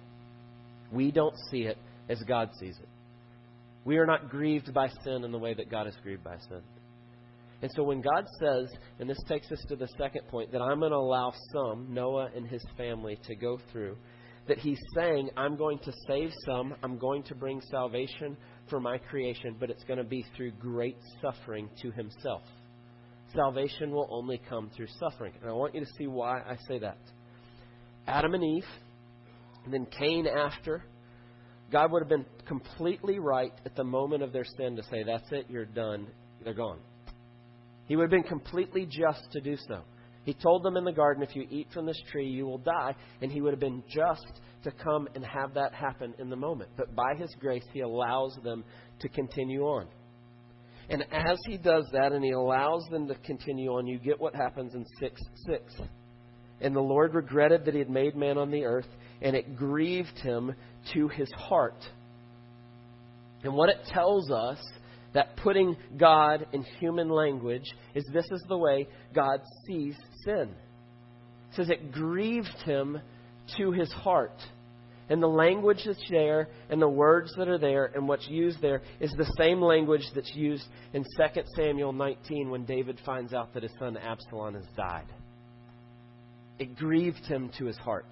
We 0.93 1.11
don't 1.11 1.35
see 1.51 1.63
it 1.63 1.79
as 2.11 2.23
God 2.29 2.51
sees 2.61 2.77
it. 2.77 2.89
We 3.87 3.97
are 3.97 4.05
not 4.05 4.29
grieved 4.29 4.75
by 4.75 4.89
sin 5.03 5.25
in 5.25 5.33
the 5.33 5.39
way 5.39 5.55
that 5.55 5.71
God 5.71 5.87
is 5.87 5.95
grieved 6.03 6.23
by 6.23 6.37
sin. 6.47 6.61
And 7.63 7.71
so 7.75 7.85
when 7.85 8.03
God 8.03 8.27
says, 8.39 8.69
and 9.01 9.09
this 9.09 9.23
takes 9.27 9.51
us 9.51 9.65
to 9.71 9.77
the 9.77 9.89
second 9.97 10.29
point, 10.29 10.53
that 10.53 10.61
I'm 10.61 10.81
going 10.81 10.93
to 10.93 10.99
allow 10.99 11.33
some, 11.55 11.87
Noah 11.89 12.29
and 12.37 12.47
his 12.47 12.63
family, 12.77 13.19
to 13.27 13.35
go 13.35 13.59
through, 13.73 13.97
that 14.47 14.59
he's 14.59 14.81
saying, 14.95 15.31
I'm 15.39 15.57
going 15.57 15.79
to 15.79 15.93
save 16.07 16.33
some, 16.45 16.75
I'm 16.83 16.99
going 16.99 17.23
to 17.23 17.35
bring 17.35 17.63
salvation 17.71 18.37
for 18.69 18.79
my 18.79 18.99
creation, 18.99 19.57
but 19.59 19.71
it's 19.71 19.85
going 19.85 19.97
to 19.97 20.05
be 20.05 20.23
through 20.37 20.51
great 20.61 20.99
suffering 21.23 21.71
to 21.81 21.91
himself 21.93 22.43
salvation 23.35 23.91
will 23.91 24.09
only 24.11 24.41
come 24.49 24.71
through 24.77 24.89
suffering. 24.99 25.33
And 25.41 25.51
I 25.51 25.53
want 25.53 25.75
you 25.75 25.81
to 25.81 25.93
see 25.99 26.07
why 26.07 26.41
I 26.41 26.57
say 26.69 26.79
that. 26.79 26.99
Adam 28.07 28.35
and 28.35 28.45
Eve, 28.45 28.67
and 29.65 29.73
then 29.73 29.87
Cain 29.87 30.27
after, 30.27 30.85
God 31.73 31.91
would 31.93 32.03
have 32.03 32.09
been 32.09 32.27
completely 32.47 33.19
right 33.19 33.53
at 33.65 33.75
the 33.75 33.85
moment 33.85 34.23
of 34.23 34.33
their 34.33 34.45
sin 34.45 34.77
to 34.77 34.83
say, 34.85 35.03
That's 35.05 35.31
it, 35.33 35.47
you're 35.49 35.65
done, 35.65 36.07
they're 36.43 36.55
gone. 36.55 36.79
He 37.87 37.97
would 37.97 38.05
have 38.05 38.11
been 38.11 38.23
completely 38.23 38.87
just 38.87 39.23
to 39.33 39.41
do 39.41 39.57
so. 39.69 39.83
He 40.25 40.33
told 40.35 40.63
them 40.63 40.77
in 40.77 40.85
the 40.85 40.93
garden, 40.93 41.23
If 41.23 41.35
you 41.35 41.47
eat 41.51 41.69
from 41.73 41.87
this 41.87 42.01
tree, 42.11 42.29
you 42.29 42.47
will 42.47 42.59
die. 42.59 42.95
And 43.21 43.31
he 43.31 43.41
would 43.41 43.53
have 43.53 43.61
been 43.61 43.83
just 43.89 44.41
to 44.65 44.71
come 44.71 45.09
and 45.15 45.25
have 45.25 45.55
that 45.55 45.75
happen 45.75 46.15
in 46.19 46.31
the 46.31 46.37
moment. 46.37 46.71
But 46.77 46.95
by 46.95 47.15
his 47.17 47.35
grace, 47.41 47.65
he 47.73 47.81
allows 47.81 48.37
them 48.43 48.65
to 49.01 49.09
continue 49.09 49.63
on. 49.63 49.89
And 50.91 51.03
as 51.11 51.39
he 51.47 51.57
does 51.57 51.89
that 51.93 52.13
and 52.13 52.25
he 52.25 52.33
allows 52.33 52.85
them 52.91 53.09
to 53.09 53.15
continue 53.15 53.71
on, 53.71 53.87
you 53.87 53.99
get 53.99 54.21
what 54.21 54.35
happens 54.35 54.75
in 54.75 54.85
6 55.01 55.21
6. 55.47 55.63
And 56.61 56.75
the 56.75 56.81
Lord 56.81 57.15
regretted 57.15 57.65
that 57.65 57.75
he 57.75 57.81
had 57.81 57.91
made 57.91 58.17
man 58.17 58.39
on 58.39 58.51
the 58.51 58.65
earth, 58.65 58.89
and 59.23 59.35
it 59.35 59.57
grieved 59.57 60.19
him 60.19 60.55
to 60.93 61.09
his 61.09 61.31
heart. 61.37 61.83
And 63.43 63.55
what 63.55 63.69
it 63.69 63.79
tells 63.89 64.31
us 64.31 64.59
that 65.13 65.37
putting 65.37 65.77
God 65.97 66.47
in 66.53 66.63
human 66.81 67.09
language 67.09 67.71
is 67.95 68.05
this 68.13 68.27
is 68.31 68.43
the 68.49 68.59
way 68.59 68.89
God 69.15 69.41
sees 69.67 69.95
sin. 70.25 70.51
It 71.51 71.57
says 71.57 71.71
it 71.71 71.93
grieved 71.93 72.63
him 72.65 72.99
to 73.57 73.73
his 73.73 73.93
heart. 73.93 74.41
And 75.11 75.23
the 75.23 75.29
language 75.29 75.83
that's 75.85 76.11
there 76.11 76.49
and 76.71 76.81
the 76.81 76.89
words 76.89 77.33
that 77.37 77.49
are 77.49 77.59
there 77.59 77.91
and 77.95 78.09
what's 78.09 78.27
used 78.29 78.63
there 78.63 78.83
is 79.01 79.13
the 79.13 79.31
same 79.37 79.61
language 79.61 80.05
that's 80.15 80.35
used 80.35 80.65
in 80.95 81.05
2 81.05 81.43
Samuel 81.57 81.93
19 81.93 82.51
when 82.51 82.65
David 82.65 82.99
finds 83.05 83.35
out 83.35 83.53
that 83.53 83.63
his 83.63 83.73
son 83.79 83.99
Absalom 83.99 84.55
has 84.55 84.65
died. 84.77 85.07
It 86.59 86.77
grieved 86.77 87.25
him 87.27 87.51
to 87.59 87.67
his 87.67 87.77
heart. 87.77 88.07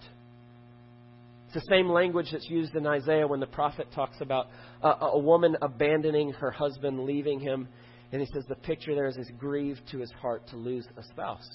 It's 1.46 1.66
the 1.66 1.74
same 1.74 1.88
language 1.88 2.28
that's 2.33 2.48
used 2.48 2.74
in 2.74 2.87
Isaiah 2.87 3.26
when 3.26 3.40
the 3.40 3.46
prophet 3.46 3.87
talks 3.94 4.20
about 4.20 4.48
a, 4.83 4.88
a 4.88 5.18
woman 5.18 5.57
abandoning 5.62 6.33
her 6.33 6.50
husband, 6.50 7.05
leaving 7.05 7.40
him. 7.40 7.68
And 8.11 8.20
he 8.20 8.26
says 8.35 8.44
the 8.48 8.55
picture 8.57 8.94
there 8.94 9.07
is 9.07 9.16
his 9.16 9.31
grieved 9.38 9.81
to 9.92 9.98
his 9.98 10.11
heart 10.12 10.46
to 10.48 10.57
lose 10.57 10.87
a 10.96 11.02
spouse. 11.02 11.48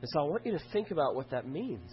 And 0.00 0.08
so 0.12 0.20
I 0.20 0.22
want 0.24 0.46
you 0.46 0.52
to 0.52 0.60
think 0.72 0.90
about 0.90 1.14
what 1.14 1.30
that 1.30 1.48
means. 1.48 1.90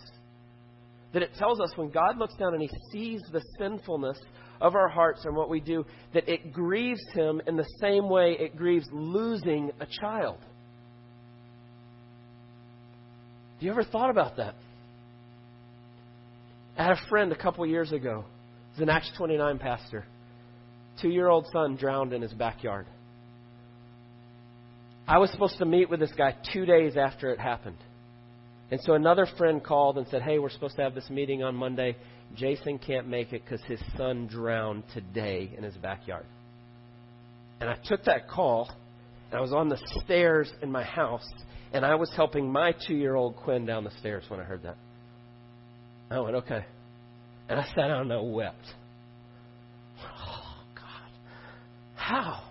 That 1.14 1.22
it 1.22 1.32
tells 1.38 1.60
us 1.60 1.72
when 1.76 1.90
God 1.90 2.18
looks 2.18 2.36
down 2.36 2.54
and 2.54 2.62
he 2.62 2.70
sees 2.92 3.22
the 3.32 3.42
sinfulness 3.60 4.20
of 4.60 4.76
our 4.76 4.88
hearts 4.88 5.26
and 5.26 5.36
what 5.36 5.50
we 5.50 5.60
do, 5.60 5.86
that 6.14 6.28
it 6.28 6.52
grieves 6.54 7.04
him 7.14 7.42
in 7.48 7.56
the 7.56 7.68
same 7.80 8.10
way 8.10 8.36
it 8.40 8.56
grieves 8.56 8.88
losing 8.92 9.72
a 9.80 9.88
child. 10.02 10.40
Have 13.56 13.64
you 13.64 13.72
ever 13.72 13.84
thought 13.84 14.10
about 14.10 14.38
that? 14.38 14.56
I 16.78 16.84
had 16.84 16.92
a 16.94 17.10
friend 17.10 17.32
a 17.32 17.38
couple 17.38 17.66
years 17.66 17.92
ago. 17.92 18.26
He's 18.72 18.82
an 18.82 18.90
Acts 18.90 19.12
29 19.18 19.60
pastor. 19.60 20.06
Two 21.02 21.10
year 21.10 21.28
old 21.28 21.48
son 21.54 21.76
drowned 21.76 22.14
in 22.14 22.22
his 22.22 22.34
backyard. 22.34 22.88
I 25.08 25.18
was 25.18 25.30
supposed 25.32 25.58
to 25.58 25.66
meet 25.66 25.90
with 25.90 26.00
this 26.00 26.12
guy 26.18 26.36
two 26.54 26.66
days 26.66 26.96
after 26.98 27.30
it 27.30 27.40
happened. 27.40 27.78
And 28.74 28.82
so 28.82 28.96
another 28.96 29.28
friend 29.38 29.64
called 29.64 30.00
and 30.00 30.08
said, 30.08 30.24
Hey, 30.24 30.40
we're 30.40 30.50
supposed 30.50 30.78
to 30.78 30.82
have 30.82 30.96
this 30.96 31.08
meeting 31.12 31.44
on 31.44 31.54
Monday. 31.54 31.96
Jason 32.36 32.80
can't 32.80 33.08
make 33.08 33.32
it 33.32 33.44
because 33.46 33.64
his 33.66 33.80
son 33.96 34.26
drowned 34.26 34.82
today 34.96 35.52
in 35.56 35.64
his 35.64 35.76
backyard. 35.76 36.26
And 37.62 37.70
I 37.70 37.76
took 37.86 38.04
that 38.06 38.28
call, 38.28 38.72
and 39.30 39.38
I 39.38 39.42
was 39.42 39.54
on 39.54 39.70
the 39.70 39.80
stairs 40.04 40.52
in 40.64 40.72
my 40.72 40.84
house, 40.84 41.28
and 41.72 41.86
I 41.86 41.94
was 41.94 42.12
helping 42.16 42.52
my 42.52 42.74
two 42.88 42.96
year 42.96 43.14
old 43.14 43.36
Quinn 43.36 43.68
down 43.68 43.84
the 43.84 43.92
stairs 44.00 44.24
when 44.28 44.40
I 44.40 44.44
heard 44.44 44.64
that. 44.64 44.78
I 46.10 46.20
went, 46.22 46.36
Okay. 46.38 46.66
And 47.50 47.60
I 47.60 47.66
sat 47.66 47.76
down 47.76 48.12
and 48.12 48.14
I 48.14 48.22
wept. 48.22 48.66
Oh, 50.02 50.56
God. 50.74 51.12
How? 51.94 52.44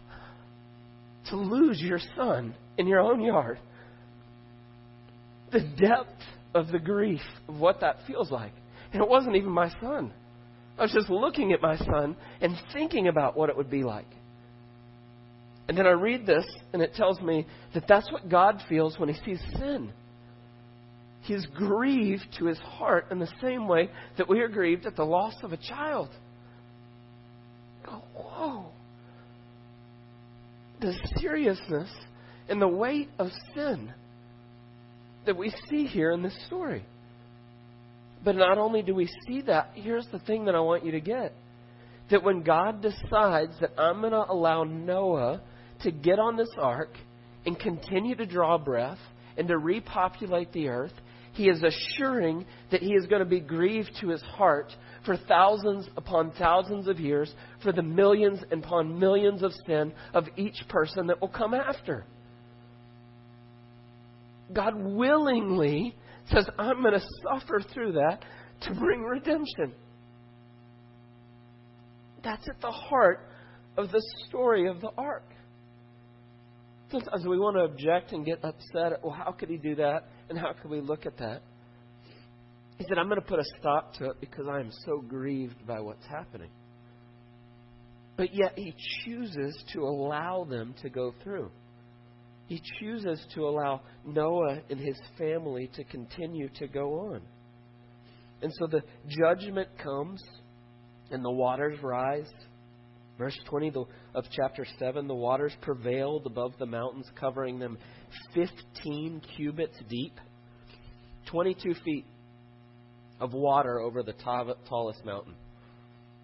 To 1.30 1.36
lose 1.36 1.80
your 1.80 1.98
son 2.14 2.54
in 2.78 2.86
your 2.86 3.00
own 3.00 3.22
yard 3.22 3.58
the 5.52 5.60
depth 5.60 6.22
of 6.54 6.68
the 6.68 6.78
grief 6.78 7.22
of 7.48 7.58
what 7.58 7.80
that 7.80 7.98
feels 8.06 8.30
like. 8.30 8.52
And 8.92 9.02
it 9.02 9.08
wasn't 9.08 9.36
even 9.36 9.50
my 9.50 9.70
son. 9.80 10.12
I 10.78 10.82
was 10.82 10.92
just 10.92 11.10
looking 11.10 11.52
at 11.52 11.62
my 11.62 11.76
son 11.76 12.16
and 12.40 12.56
thinking 12.72 13.08
about 13.08 13.36
what 13.36 13.50
it 13.50 13.56
would 13.56 13.70
be 13.70 13.84
like. 13.84 14.06
And 15.68 15.78
then 15.78 15.86
I 15.86 15.90
read 15.90 16.26
this, 16.26 16.44
and 16.72 16.82
it 16.82 16.94
tells 16.94 17.20
me 17.20 17.46
that 17.74 17.86
that's 17.86 18.10
what 18.10 18.28
God 18.28 18.60
feels 18.68 18.98
when 18.98 19.08
he 19.08 19.14
sees 19.24 19.40
sin. 19.58 19.92
He's 21.22 21.46
grieved 21.46 22.26
to 22.38 22.46
his 22.46 22.58
heart 22.58 23.06
in 23.10 23.20
the 23.20 23.30
same 23.40 23.68
way 23.68 23.88
that 24.18 24.28
we 24.28 24.40
are 24.40 24.48
grieved 24.48 24.86
at 24.86 24.96
the 24.96 25.04
loss 25.04 25.34
of 25.42 25.52
a 25.52 25.56
child. 25.56 26.10
Go, 27.86 28.02
whoa. 28.14 28.66
The 30.80 30.98
seriousness 31.20 31.90
and 32.48 32.60
the 32.60 32.68
weight 32.68 33.08
of 33.20 33.28
sin 33.54 33.94
that 35.26 35.36
we 35.36 35.52
see 35.68 35.86
here 35.86 36.10
in 36.12 36.22
this 36.22 36.36
story. 36.46 36.84
But 38.24 38.36
not 38.36 38.58
only 38.58 38.82
do 38.82 38.94
we 38.94 39.08
see 39.26 39.42
that, 39.42 39.70
here's 39.74 40.06
the 40.12 40.18
thing 40.20 40.44
that 40.44 40.54
I 40.54 40.60
want 40.60 40.84
you 40.84 40.92
to 40.92 41.00
get 41.00 41.32
that 42.10 42.22
when 42.22 42.42
God 42.42 42.82
decides 42.82 43.54
that 43.60 43.72
I'm 43.78 44.00
going 44.00 44.12
to 44.12 44.30
allow 44.30 44.64
Noah 44.64 45.40
to 45.82 45.90
get 45.90 46.18
on 46.18 46.36
this 46.36 46.50
ark 46.58 46.90
and 47.46 47.58
continue 47.58 48.14
to 48.16 48.26
draw 48.26 48.58
breath 48.58 48.98
and 49.38 49.48
to 49.48 49.56
repopulate 49.56 50.52
the 50.52 50.68
earth, 50.68 50.92
he 51.32 51.48
is 51.48 51.62
assuring 51.62 52.44
that 52.70 52.82
he 52.82 52.92
is 52.92 53.06
going 53.06 53.20
to 53.20 53.28
be 53.28 53.40
grieved 53.40 53.90
to 54.00 54.08
his 54.08 54.20
heart 54.20 54.70
for 55.06 55.16
thousands 55.16 55.88
upon 55.96 56.32
thousands 56.32 56.86
of 56.86 57.00
years 57.00 57.32
for 57.62 57.72
the 57.72 57.82
millions 57.82 58.40
upon 58.50 58.98
millions 58.98 59.42
of 59.42 59.52
sin 59.66 59.92
of 60.12 60.24
each 60.36 60.62
person 60.68 61.06
that 61.06 61.20
will 61.20 61.28
come 61.28 61.54
after. 61.54 62.04
God 64.52 64.74
willingly 64.76 65.94
says, 66.26 66.46
I'm 66.58 66.82
going 66.82 66.94
to 66.94 67.06
suffer 67.22 67.60
through 67.72 67.92
that 67.92 68.24
to 68.62 68.74
bring 68.74 69.02
redemption. 69.02 69.72
That's 72.22 72.46
at 72.48 72.60
the 72.60 72.70
heart 72.70 73.28
of 73.76 73.90
the 73.90 74.02
story 74.28 74.68
of 74.68 74.80
the 74.80 74.90
ark. 74.96 75.24
Sometimes 76.90 77.26
we 77.26 77.38
want 77.38 77.56
to 77.56 77.64
object 77.64 78.12
and 78.12 78.24
get 78.24 78.44
upset 78.44 78.92
at, 78.92 79.02
well, 79.02 79.12
how 79.12 79.32
could 79.32 79.48
he 79.48 79.56
do 79.56 79.74
that? 79.76 80.08
And 80.28 80.38
how 80.38 80.52
could 80.52 80.70
we 80.70 80.80
look 80.80 81.06
at 81.06 81.16
that? 81.18 81.42
He 82.78 82.84
said, 82.84 82.98
I'm 82.98 83.08
going 83.08 83.20
to 83.20 83.26
put 83.26 83.38
a 83.38 83.44
stop 83.58 83.94
to 83.94 84.10
it 84.10 84.20
because 84.20 84.46
I 84.48 84.60
am 84.60 84.70
so 84.84 85.00
grieved 85.00 85.66
by 85.66 85.80
what's 85.80 86.06
happening. 86.06 86.50
But 88.16 88.34
yet 88.34 88.52
he 88.56 88.74
chooses 89.04 89.62
to 89.72 89.80
allow 89.80 90.44
them 90.44 90.74
to 90.82 90.90
go 90.90 91.14
through 91.22 91.50
he 92.46 92.60
chooses 92.80 93.24
to 93.34 93.46
allow 93.46 93.80
Noah 94.04 94.60
and 94.68 94.78
his 94.78 94.98
family 95.16 95.70
to 95.74 95.84
continue 95.84 96.48
to 96.58 96.66
go 96.66 97.12
on. 97.12 97.22
And 98.42 98.52
so 98.58 98.66
the 98.66 98.82
judgment 99.08 99.68
comes 99.78 100.22
and 101.10 101.24
the 101.24 101.30
waters 101.30 101.78
rise. 101.82 102.30
Verse 103.18 103.38
20 103.48 103.72
of 104.14 104.24
chapter 104.32 104.66
7 104.78 105.06
the 105.06 105.14
waters 105.14 105.52
prevailed 105.60 106.26
above 106.26 106.52
the 106.58 106.66
mountains, 106.66 107.06
covering 107.18 107.58
them 107.58 107.78
15 108.34 109.22
cubits 109.36 109.76
deep, 109.88 110.18
22 111.26 111.74
feet 111.84 112.06
of 113.20 113.32
water 113.32 113.78
over 113.78 114.02
the 114.02 114.14
tallest 114.14 115.04
mountain. 115.04 115.34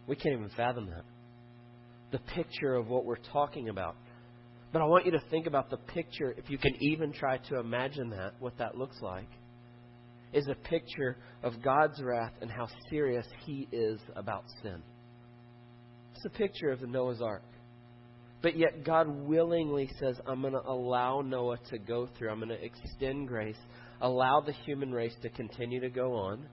We 0.08 0.16
can't 0.16 0.34
even 0.34 0.50
fathom 0.56 0.86
that. 0.86 1.04
The 2.10 2.18
picture 2.34 2.74
of 2.74 2.88
what 2.88 3.04
we're 3.04 3.16
talking 3.32 3.68
about. 3.68 3.94
But 4.72 4.82
I 4.82 4.84
want 4.84 5.06
you 5.06 5.12
to 5.12 5.22
think 5.30 5.46
about 5.46 5.70
the 5.70 5.78
picture, 5.78 6.34
if 6.36 6.50
you 6.50 6.58
can 6.58 6.74
even 6.80 7.12
try 7.12 7.38
to 7.48 7.58
imagine 7.58 8.10
that, 8.10 8.34
what 8.38 8.58
that 8.58 8.76
looks 8.76 9.00
like, 9.00 9.28
is 10.32 10.46
a 10.48 10.54
picture 10.54 11.16
of 11.42 11.62
God's 11.62 12.02
wrath 12.02 12.34
and 12.42 12.50
how 12.50 12.68
serious 12.90 13.26
He 13.46 13.66
is 13.72 13.98
about 14.14 14.44
sin. 14.62 14.82
It's 16.14 16.26
a 16.26 16.30
picture 16.30 16.70
of 16.70 16.80
the 16.80 16.86
Noah's 16.86 17.22
Ark. 17.22 17.44
But 18.42 18.56
yet, 18.56 18.84
God 18.84 19.08
willingly 19.08 19.90
says, 19.98 20.16
I'm 20.26 20.42
going 20.42 20.52
to 20.52 20.60
allow 20.60 21.22
Noah 21.22 21.58
to 21.70 21.78
go 21.78 22.08
through, 22.16 22.30
I'm 22.30 22.38
going 22.38 22.50
to 22.50 22.64
extend 22.64 23.26
grace, 23.26 23.58
allow 24.00 24.40
the 24.40 24.52
human 24.52 24.92
race 24.92 25.14
to 25.22 25.30
continue 25.30 25.80
to 25.80 25.88
go 25.88 26.14
on. 26.14 26.46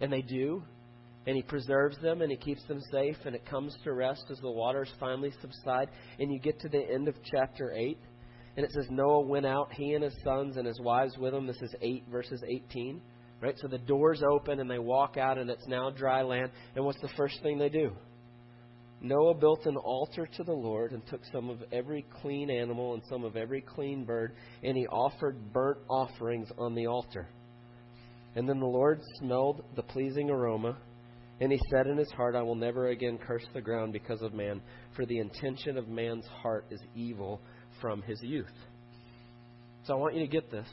And 0.00 0.12
they 0.12 0.22
do 0.22 0.62
and 1.26 1.36
he 1.36 1.42
preserves 1.42 1.98
them 1.98 2.22
and 2.22 2.30
he 2.30 2.36
keeps 2.36 2.64
them 2.66 2.80
safe 2.90 3.16
and 3.24 3.34
it 3.34 3.44
comes 3.46 3.76
to 3.84 3.92
rest 3.92 4.24
as 4.30 4.38
the 4.38 4.50
waters 4.50 4.90
finally 4.98 5.32
subside. 5.40 5.88
And 6.18 6.32
you 6.32 6.38
get 6.38 6.60
to 6.60 6.68
the 6.68 6.82
end 6.90 7.08
of 7.08 7.14
chapter 7.30 7.72
8 7.72 7.98
and 8.56 8.64
it 8.64 8.72
says 8.72 8.86
Noah 8.90 9.20
went 9.20 9.46
out 9.46 9.72
he 9.72 9.94
and 9.94 10.04
his 10.04 10.16
sons 10.24 10.56
and 10.56 10.66
his 10.66 10.80
wives 10.80 11.16
with 11.18 11.34
him. 11.34 11.46
This 11.46 11.60
is 11.62 11.74
8 11.80 12.04
verses 12.10 12.42
18 12.46 13.00
right? 13.40 13.56
So 13.58 13.68
the 13.68 13.78
doors 13.78 14.22
open 14.22 14.60
and 14.60 14.70
they 14.70 14.78
walk 14.78 15.16
out 15.16 15.38
and 15.38 15.50
it's 15.50 15.66
now 15.66 15.90
dry 15.90 16.22
land. 16.22 16.50
And 16.76 16.84
what's 16.84 17.00
the 17.00 17.10
first 17.16 17.40
thing 17.42 17.58
they 17.58 17.68
do? 17.68 17.92
Noah 19.02 19.34
built 19.34 19.64
an 19.64 19.76
altar 19.76 20.28
to 20.36 20.44
the 20.44 20.52
Lord 20.52 20.92
and 20.92 21.06
took 21.06 21.22
some 21.32 21.48
of 21.48 21.62
every 21.72 22.04
clean 22.20 22.50
animal 22.50 22.92
and 22.94 23.02
some 23.08 23.24
of 23.24 23.34
every 23.34 23.62
clean 23.62 24.04
bird 24.04 24.32
and 24.62 24.76
he 24.76 24.86
offered 24.88 25.52
burnt 25.52 25.78
offerings 25.88 26.48
on 26.58 26.74
the 26.74 26.86
altar. 26.86 27.28
And 28.36 28.48
then 28.48 28.60
the 28.60 28.66
Lord 28.66 29.00
smelled 29.18 29.64
the 29.74 29.82
pleasing 29.82 30.30
aroma 30.30 30.76
and 31.40 31.50
he 31.50 31.60
said 31.70 31.86
in 31.86 31.96
his 31.96 32.10
heart, 32.12 32.34
I 32.34 32.42
will 32.42 32.54
never 32.54 32.88
again 32.88 33.18
curse 33.18 33.44
the 33.54 33.60
ground 33.60 33.92
because 33.92 34.20
of 34.20 34.34
man, 34.34 34.60
for 34.94 35.06
the 35.06 35.18
intention 35.18 35.78
of 35.78 35.88
man's 35.88 36.26
heart 36.42 36.66
is 36.70 36.80
evil 36.94 37.40
from 37.80 38.02
his 38.02 38.20
youth. 38.22 38.46
So 39.84 39.94
I 39.94 39.96
want 39.96 40.14
you 40.14 40.20
to 40.20 40.30
get 40.30 40.50
this. 40.50 40.68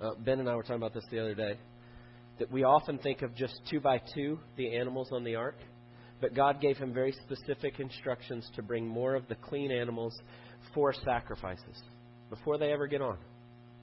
Uh, 0.00 0.12
ben 0.18 0.40
and 0.40 0.48
I 0.48 0.54
were 0.56 0.62
talking 0.62 0.76
about 0.76 0.94
this 0.94 1.04
the 1.10 1.20
other 1.20 1.34
day. 1.34 1.58
That 2.38 2.50
we 2.50 2.64
often 2.64 2.98
think 2.98 3.22
of 3.22 3.34
just 3.34 3.60
two 3.70 3.80
by 3.80 4.00
two, 4.14 4.40
the 4.56 4.76
animals 4.76 5.10
on 5.12 5.22
the 5.24 5.36
ark. 5.36 5.56
But 6.20 6.34
God 6.34 6.60
gave 6.60 6.78
him 6.78 6.94
very 6.94 7.12
specific 7.12 7.80
instructions 7.80 8.48
to 8.56 8.62
bring 8.62 8.86
more 8.86 9.14
of 9.14 9.28
the 9.28 9.34
clean 9.34 9.70
animals 9.70 10.18
for 10.72 10.92
sacrifices 10.92 11.82
before 12.30 12.56
they 12.56 12.72
ever 12.72 12.86
get 12.86 13.02
on. 13.02 13.18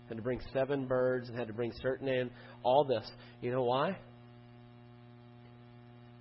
Had 0.08 0.18
to 0.18 0.24
bring 0.24 0.42
seven 0.52 0.88
birds 0.88 1.30
and 1.30 1.38
had 1.38 1.48
to 1.48 1.54
bring 1.54 1.72
certain 1.82 2.08
and 2.08 2.32
all 2.64 2.84
this. 2.84 3.10
You 3.42 3.52
know 3.52 3.64
why? 3.64 3.96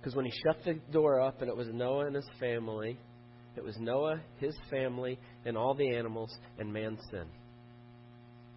Because 0.01 0.15
when 0.15 0.25
he 0.25 0.31
shut 0.43 0.57
the 0.65 0.79
door 0.91 1.21
up 1.21 1.41
and 1.41 1.49
it 1.49 1.55
was 1.55 1.67
Noah 1.71 2.07
and 2.07 2.15
his 2.15 2.27
family, 2.39 2.97
it 3.55 3.63
was 3.63 3.75
Noah, 3.77 4.19
his 4.39 4.55
family, 4.71 5.19
and 5.45 5.55
all 5.55 5.75
the 5.75 5.95
animals, 5.95 6.35
and 6.57 6.73
man's 6.73 6.99
sin. 7.11 7.25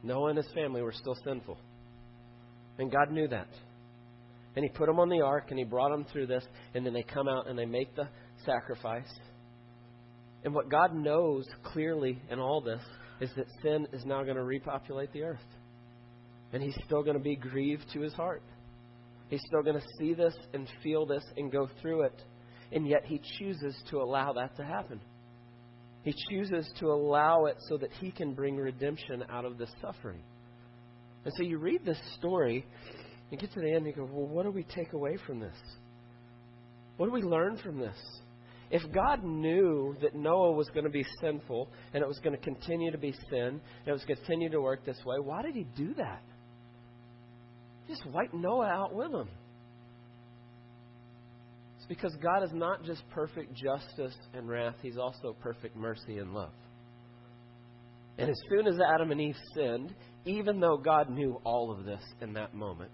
Noah 0.03 0.31
and 0.31 0.39
his 0.39 0.51
family 0.55 0.81
were 0.81 0.93
still 0.93 1.17
sinful. 1.23 1.59
And 2.79 2.91
God 2.91 3.11
knew 3.11 3.29
that. 3.29 3.49
And 4.57 4.65
he 4.65 4.71
put 4.71 4.87
them 4.87 4.99
on 4.99 5.11
the 5.11 5.21
ark 5.21 5.47
and 5.51 5.59
he 5.59 5.65
brought 5.65 5.91
them 5.91 6.07
through 6.11 6.29
this, 6.29 6.45
and 6.75 6.87
then 6.87 6.95
they 6.95 7.03
come 7.03 7.29
out 7.29 7.47
and 7.47 7.59
they 7.59 7.67
make 7.67 7.95
the 7.95 8.09
sacrifice. 8.47 9.13
And 10.45 10.55
what 10.55 10.71
God 10.71 10.95
knows 10.95 11.45
clearly 11.63 12.23
in 12.31 12.39
all 12.39 12.63
this 12.63 12.83
is 13.21 13.31
that 13.37 13.47
sin 13.63 13.87
is 13.93 14.07
now 14.07 14.23
going 14.23 14.37
to 14.37 14.45
repopulate 14.45 15.13
the 15.13 15.25
earth. 15.25 15.45
And 16.53 16.63
he's 16.63 16.77
still 16.87 17.03
going 17.03 17.19
to 17.19 17.23
be 17.23 17.37
grieved 17.37 17.85
to 17.93 18.01
his 18.01 18.15
heart. 18.15 18.43
He's 19.29 19.43
still 19.47 19.63
going 19.63 19.81
to 19.81 19.87
see 19.99 20.15
this 20.15 20.35
and 20.53 20.69
feel 20.83 21.07
this 21.07 21.25
and 21.37 21.51
go 21.51 21.69
through 21.81 22.03
it. 22.03 22.23
And 22.73 22.87
yet 22.87 23.05
he 23.05 23.21
chooses 23.39 23.75
to 23.91 23.99
allow 23.99 24.33
that 24.35 24.57
to 24.57 24.65
happen. 24.65 25.01
He 26.03 26.15
chooses 26.31 26.71
to 26.81 26.87
allow 26.87 27.47
it 27.47 27.57
so 27.69 27.79
that 27.79 27.91
he 28.01 28.11
can 28.11 28.35
bring 28.35 28.57
redemption 28.57 29.25
out 29.31 29.45
of 29.45 29.57
this 29.57 29.71
suffering. 29.81 30.23
And 31.25 31.33
so 31.37 31.43
you 31.43 31.59
read 31.59 31.85
this 31.85 31.99
story, 32.19 32.67
and 33.31 33.41
get 33.41 33.53
to 33.53 33.61
the 33.61 33.69
end, 33.69 33.87
and 33.87 33.87
you 33.87 33.93
go, 33.95 34.05
well, 34.05 34.27
what 34.27 34.45
do 34.45 34.51
we 34.51 34.65
take 34.65 34.93
away 34.93 35.17
from 35.27 35.41
this? 35.41 35.57
What 36.99 37.07
do 37.07 37.13
we 37.13 37.23
learn 37.23 37.57
from 37.57 37.79
this? 37.79 37.97
If 38.71 38.83
God 38.93 39.25
knew 39.25 39.97
that 40.03 40.15
Noah 40.15 40.53
was 40.53 40.69
going 40.69 40.85
to 40.85 40.91
be 40.91 41.05
sinful 41.21 41.69
and 41.93 42.03
it 42.03 42.09
was 42.09 42.19
going 42.19 42.37
to 42.37 42.43
continue 42.43 42.91
to 42.91 42.99
be 42.99 43.13
sin 43.31 43.61
and 43.61 43.87
it 43.87 43.93
was 43.93 44.05
going 44.05 44.17
to 44.17 44.25
continue 44.25 44.51
to 44.51 44.61
work 44.61 44.85
this 44.85 44.99
way, 45.05 45.17
why 45.21 45.43
did 45.43 45.55
he 45.55 45.65
do 45.77 45.95
that? 45.95 46.23
Just 47.89 48.05
wipe 48.07 48.33
Noah 48.33 48.67
out 48.67 48.95
with 48.95 49.13
him. 49.13 49.29
It's 51.77 51.87
because 51.87 52.17
God 52.23 52.43
is 52.43 52.53
not 52.55 52.83
just 52.85 53.03
perfect 53.11 53.55
justice 53.55 54.17
and 54.33 54.49
wrath, 54.49 54.77
He's 54.81 54.97
also 54.97 55.37
perfect 55.39 55.77
mercy 55.77 56.17
and 56.17 56.33
love. 56.33 56.53
And 58.17 58.31
as 58.31 58.37
soon 58.49 58.67
as 58.67 58.79
Adam 58.81 59.11
and 59.11 59.21
Eve 59.21 59.37
sinned, 59.55 59.95
even 60.25 60.61
though 60.61 60.79
God 60.79 61.11
knew 61.11 61.41
all 61.45 61.71
of 61.71 61.85
this 61.85 62.03
in 62.23 62.33
that 62.35 62.55
moment, 62.55 62.93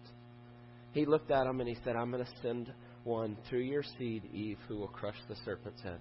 He 0.93 1.07
looked 1.07 1.31
at 1.31 1.45
them 1.45 1.61
and 1.61 1.69
He 1.69 1.77
said, 1.85 1.95
I'm 1.95 2.11
going 2.11 2.25
to 2.25 2.31
send 2.43 2.73
one 3.05 3.37
through 3.49 3.63
your 3.63 3.85
seed, 3.99 4.25
Eve, 4.35 4.59
who 4.67 4.79
will 4.79 4.89
crush 4.89 5.19
the 5.29 5.37
serpent's 5.45 5.83
head. 5.83 6.01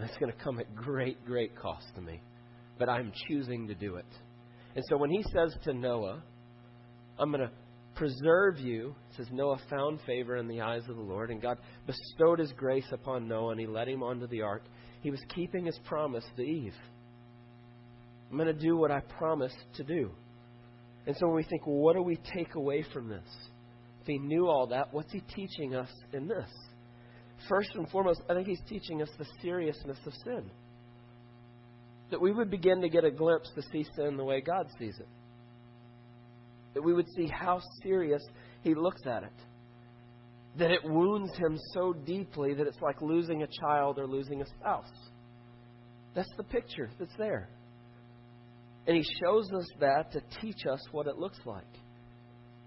It's 0.00 0.16
going 0.18 0.30
to 0.30 0.38
come 0.38 0.60
at 0.60 0.74
great, 0.76 1.24
great 1.24 1.56
cost 1.56 1.86
to 1.94 2.02
me. 2.02 2.20
But 2.78 2.88
I'm 2.88 3.12
choosing 3.28 3.66
to 3.68 3.74
do 3.74 3.96
it. 3.96 4.06
And 4.76 4.84
so 4.90 4.98
when 4.98 5.10
He 5.10 5.24
says 5.34 5.56
to 5.64 5.72
Noah, 5.72 6.22
I'm 7.18 7.32
going 7.32 7.48
to 7.48 7.50
preserve 7.98 8.58
you. 8.58 8.94
It 9.10 9.16
says 9.16 9.26
Noah 9.32 9.58
found 9.68 9.98
favor 10.06 10.36
in 10.36 10.46
the 10.46 10.60
eyes 10.60 10.82
of 10.88 10.96
the 10.96 11.02
Lord, 11.02 11.30
and 11.30 11.42
God 11.42 11.58
bestowed 11.86 12.38
his 12.38 12.52
grace 12.52 12.86
upon 12.92 13.28
Noah, 13.28 13.50
and 13.50 13.60
he 13.60 13.66
led 13.66 13.88
him 13.88 14.02
onto 14.02 14.28
the 14.28 14.42
ark. 14.42 14.62
He 15.02 15.10
was 15.10 15.20
keeping 15.34 15.66
his 15.66 15.78
promise 15.84 16.24
to 16.36 16.42
Eve. 16.42 16.74
I'm 18.30 18.36
going 18.36 18.54
to 18.54 18.58
do 18.58 18.76
what 18.76 18.92
I 18.92 19.00
promised 19.00 19.56
to 19.76 19.84
do. 19.84 20.10
And 21.06 21.16
so 21.16 21.26
when 21.26 21.36
we 21.36 21.42
think, 21.42 21.66
well, 21.66 21.76
what 21.76 21.96
do 21.96 22.02
we 22.02 22.18
take 22.34 22.54
away 22.54 22.84
from 22.92 23.08
this? 23.08 23.26
If 24.02 24.06
he 24.06 24.18
knew 24.18 24.46
all 24.46 24.68
that, 24.68 24.92
what's 24.92 25.12
he 25.12 25.20
teaching 25.34 25.74
us 25.74 25.90
in 26.12 26.28
this? 26.28 26.48
First 27.48 27.70
and 27.74 27.88
foremost, 27.88 28.20
I 28.30 28.34
think 28.34 28.46
he's 28.46 28.62
teaching 28.68 29.02
us 29.02 29.08
the 29.18 29.26
seriousness 29.42 29.98
of 30.06 30.12
sin. 30.24 30.50
That 32.10 32.20
we 32.20 32.32
would 32.32 32.50
begin 32.50 32.80
to 32.82 32.88
get 32.88 33.04
a 33.04 33.10
glimpse 33.10 33.50
to 33.54 33.62
see 33.72 33.86
sin 33.96 34.16
the 34.16 34.24
way 34.24 34.40
God 34.40 34.66
sees 34.78 34.98
it 34.98 35.08
that 36.74 36.82
we 36.82 36.94
would 36.94 37.08
see 37.16 37.26
how 37.26 37.60
serious 37.82 38.22
he 38.62 38.74
looks 38.74 39.02
at 39.06 39.22
it. 39.22 39.32
That 40.58 40.70
it 40.70 40.80
wounds 40.84 41.36
him 41.36 41.56
so 41.74 41.92
deeply 41.92 42.54
that 42.54 42.66
it's 42.66 42.80
like 42.80 43.00
losing 43.00 43.42
a 43.42 43.46
child 43.46 43.98
or 43.98 44.06
losing 44.06 44.42
a 44.42 44.46
spouse. 44.46 44.90
That's 46.14 46.32
the 46.36 46.44
picture 46.44 46.90
that's 46.98 47.14
there. 47.16 47.48
And 48.86 48.96
he 48.96 49.04
shows 49.22 49.52
us 49.52 49.66
that 49.80 50.12
to 50.12 50.22
teach 50.40 50.66
us 50.70 50.80
what 50.92 51.06
it 51.06 51.18
looks 51.18 51.38
like. 51.44 51.66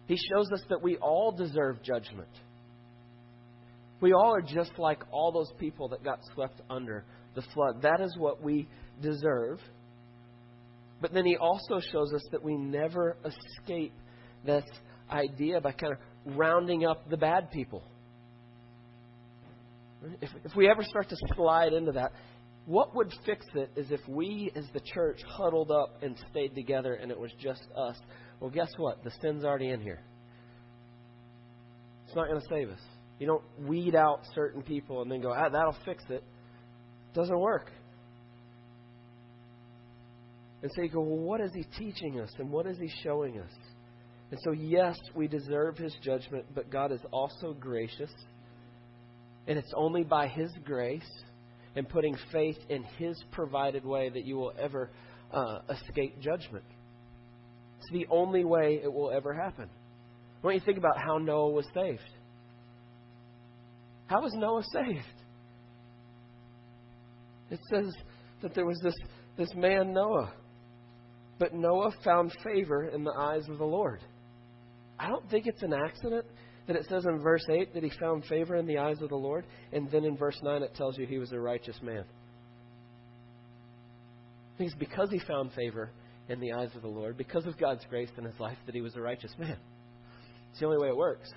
He 0.08 0.16
shows 0.16 0.52
us 0.52 0.62
that 0.70 0.82
we 0.82 0.98
all 0.98 1.32
deserve 1.32 1.82
judgment. 1.84 2.30
We 4.02 4.14
all 4.14 4.36
are 4.36 4.42
just 4.42 4.78
like 4.78 5.04
all 5.12 5.32
those 5.32 5.52
people 5.60 5.90
that 5.90 6.04
got 6.04 6.20
swept 6.34 6.62
under 6.70 7.06
the 7.36 7.42
flood. 7.54 7.82
That 7.84 8.02
is 8.02 8.16
what 8.18 8.42
we 8.42 8.68
deserve. 9.02 9.60
But 11.02 11.14
then 11.14 11.26
he 11.26 11.36
also 11.36 11.80
shows 11.92 12.14
us 12.14 12.22
that 12.32 12.44
we 12.44 12.56
never 12.56 13.18
escape 13.26 13.94
this 14.46 14.64
idea 15.10 15.60
by 15.60 15.72
kind 15.72 15.94
of 15.94 16.38
rounding 16.38 16.86
up 16.86 17.10
the 17.10 17.18
bad 17.18 17.52
people. 17.52 17.84
If, 20.22 20.30
if 20.46 20.56
we 20.56 20.70
ever 20.70 20.84
start 20.84 21.10
to 21.10 21.16
slide 21.36 21.74
into 21.74 21.92
that, 21.94 22.12
what 22.66 22.96
would 22.96 23.12
fix 23.26 23.46
it 23.56 23.72
is 23.76 23.92
if 23.92 24.02
we 24.08 24.52
as 24.56 24.66
the 24.74 24.80
church 24.80 25.20
huddled 25.28 25.72
up 25.72 26.02
and 26.04 26.16
stayed 26.30 26.54
together 26.54 26.94
and 26.94 27.12
it 27.12 27.20
was 27.20 27.32
just 27.40 27.64
us. 27.76 27.98
Well, 28.40 28.52
guess 28.52 28.72
what? 28.78 29.04
The 29.04 29.12
sin's 29.22 29.44
already 29.44 29.70
in 29.70 29.82
here. 29.82 30.04
It's 32.06 32.16
not 32.16 32.28
going 32.28 32.40
to 32.40 32.48
save 32.50 32.70
us. 32.70 32.82
You 33.20 33.28
don't 33.28 33.44
weed 33.68 33.96
out 33.96 34.22
certain 34.36 34.62
people 34.62 35.02
and 35.02 35.12
then 35.12 35.22
go, 35.22 35.34
ah, 35.36 35.50
that'll 35.50 35.78
fix 35.86 36.04
it. 36.10 36.24
It 36.24 37.14
doesn't 37.14 37.40
work. 37.40 37.72
And 40.62 40.72
so 40.76 40.82
you 40.82 40.90
go, 40.90 41.02
well, 41.02 41.20
what 41.20 41.42
is 41.42 41.52
he 41.54 41.64
teaching 41.78 42.20
us 42.20 42.32
and 42.38 42.52
what 42.52 42.68
is 42.68 42.78
he 42.78 42.90
showing 43.04 43.40
us? 43.40 43.52
And 44.30 44.40
so, 44.44 44.52
yes, 44.52 44.96
we 45.16 45.28
deserve 45.28 45.78
his 45.78 45.94
judgment, 46.02 46.46
but 46.56 46.70
God 46.70 46.92
is 46.92 47.02
also 47.12 47.54
gracious. 47.54 48.12
And 49.48 49.58
it's 49.58 49.74
only 49.76 50.04
by 50.04 50.28
his 50.28 50.52
grace 50.64 51.10
and 51.76 51.88
putting 51.88 52.16
faith 52.32 52.58
in 52.70 52.84
his 52.98 53.22
provided 53.32 53.84
way 53.84 54.10
that 54.10 54.26
you 54.26 54.36
will 54.36 54.54
ever 54.60 54.92
uh, 55.34 55.60
escape 55.70 56.20
judgment. 56.22 56.64
It's 57.80 57.92
the 57.92 58.08
only 58.10 58.46
way 58.46 58.80
it 58.84 58.92
will 58.92 59.12
ever 59.12 59.34
happen. 59.34 59.70
When 60.42 60.56
you 60.56 60.62
think 60.62 60.78
about 60.78 60.98
how 60.98 61.18
Noah 61.18 61.52
was 61.52 61.66
saved, 61.74 62.00
how 64.08 64.22
was 64.22 64.34
Noah 64.34 64.64
saved? 64.72 65.06
It 67.50 67.60
says 67.70 67.94
that 68.42 68.54
there 68.54 68.66
was 68.66 68.80
this, 68.84 68.96
this 69.38 69.54
man, 69.56 69.94
Noah. 69.94 70.34
But 71.42 71.56
Noah 71.56 71.92
found 72.04 72.32
favor 72.44 72.86
in 72.90 73.04
the 73.04 73.16
eyes 73.18 73.50
of 73.50 73.58
the 73.58 73.66
Lord. 73.66 74.00
I 75.00 75.10
don't 75.10 75.28
think 75.32 75.48
it's 75.48 75.64
an 75.64 75.74
accident 75.74 76.24
that 76.68 76.76
it 76.76 76.86
says 76.88 77.04
in 77.08 77.20
verse 77.20 77.44
8 77.50 77.74
that 77.74 77.82
he 77.82 77.90
found 78.00 78.26
favor 78.26 78.58
in 78.58 78.68
the 78.68 78.78
eyes 78.78 79.02
of 79.02 79.10
the 79.10 79.16
Lord, 79.16 79.48
and 79.74 79.90
then 79.90 80.06
in 80.06 80.16
verse 80.16 80.40
9 80.44 80.62
it 80.62 80.76
tells 80.76 81.00
you 81.00 81.08
he 81.08 81.18
was 81.18 81.32
a 81.32 81.40
righteous 81.40 81.80
man. 81.82 82.04
It's 84.60 84.76
because 84.76 85.10
he 85.10 85.18
found 85.18 85.52
favor 85.54 85.90
in 86.30 86.40
the 86.40 86.54
eyes 86.54 86.70
of 86.76 86.84
the 86.84 86.88
Lord, 86.88 87.18
because 87.18 87.48
of 87.48 87.58
God's 87.58 87.84
grace 87.90 88.12
in 88.20 88.24
his 88.24 88.40
life, 88.40 88.60
that 88.68 88.76
he 88.76 88.82
was 88.82 88.96
a 88.96 89.02
righteous 89.02 89.34
man. 89.40 89.58
It's 90.52 90.60
the 90.60 90.68
only 90.68 90.78
way 90.78 90.90
it 90.90 90.96
works. 90.96 91.32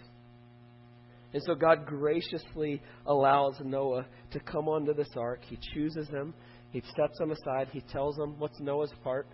And 1.33 1.43
so 1.47 1.55
God 1.55 1.87
graciously 1.87 2.83
allows 3.07 3.55
Noah 3.65 4.05
to 4.33 4.41
come 4.41 4.69
onto 4.69 4.93
this 4.93 5.09
ark. 5.17 5.41
He 5.49 5.59
chooses 5.73 6.09
him. 6.09 6.35
He 6.73 6.83
sets 6.95 7.19
him 7.19 7.31
aside. 7.31 7.69
He 7.73 7.81
tells 7.81 8.19
him 8.19 8.39
what's 8.39 8.61
Noah's 8.61 8.93
part 9.03 9.27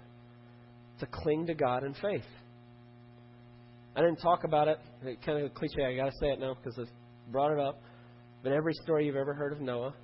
to 1.00 1.06
cling 1.06 1.46
to 1.46 1.54
God 1.54 1.84
in 1.84 1.94
faith. 1.94 2.24
I 3.96 4.00
didn't 4.00 4.18
talk 4.18 4.44
about 4.44 4.68
it. 4.68 4.78
it 5.02 5.20
kind 5.22 5.38
of 5.38 5.46
a 5.46 5.50
cliche. 5.50 5.84
I 5.84 5.96
got 5.96 6.06
to 6.06 6.16
say 6.20 6.28
it 6.28 6.40
now 6.40 6.54
because 6.54 6.78
I 6.78 6.84
brought 7.30 7.52
it 7.52 7.58
up. 7.58 7.82
But 8.42 8.52
every 8.52 8.72
story 8.82 9.06
you've 9.06 9.16
ever 9.16 9.34
heard 9.34 9.52
of 9.52 9.60
Noah, 9.60 9.94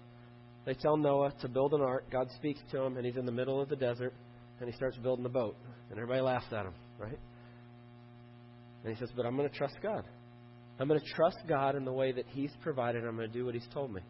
they 0.65 0.75
tell 0.75 0.97
Noah 0.97 1.33
to 1.41 1.49
build 1.49 1.73
an 1.73 1.81
ark. 1.81 2.05
God 2.11 2.29
speaks 2.37 2.61
to 2.73 2.83
him, 2.83 2.97
and 2.97 3.07
he's 3.07 3.17
in 3.17 3.25
the 3.25 3.33
middle 3.33 3.61
of 3.61 3.69
the 3.69 3.77
desert, 3.77 4.13
and 4.61 4.69
he 4.69 4.75
starts 4.77 4.97
building 4.99 5.23
the 5.23 5.31
boat. 5.31 5.57
And 5.91 5.99
everybody 5.99 6.21
laughs 6.21 6.47
at 6.53 6.67
him, 6.67 6.75
right? 6.99 7.19
And 8.85 8.95
he 8.95 8.99
says, 8.99 9.11
But 9.17 9.25
I'm 9.25 9.37
going 9.37 9.49
to 9.49 9.55
trust 9.55 9.77
God. 9.83 10.05
I'm 10.79 10.89
going 10.89 11.01
to 11.01 11.15
trust 11.15 11.39
God 11.49 11.75
in 11.75 11.85
the 11.85 11.93
way 11.93 12.13
that 12.13 12.27
He's 12.29 12.51
provided. 12.61 13.05
I'm 13.05 13.17
going 13.17 13.29
to 13.31 13.33
do 13.33 13.47
what 13.47 13.55
He's 13.55 13.69
told 13.73 13.93
me. 13.93 14.03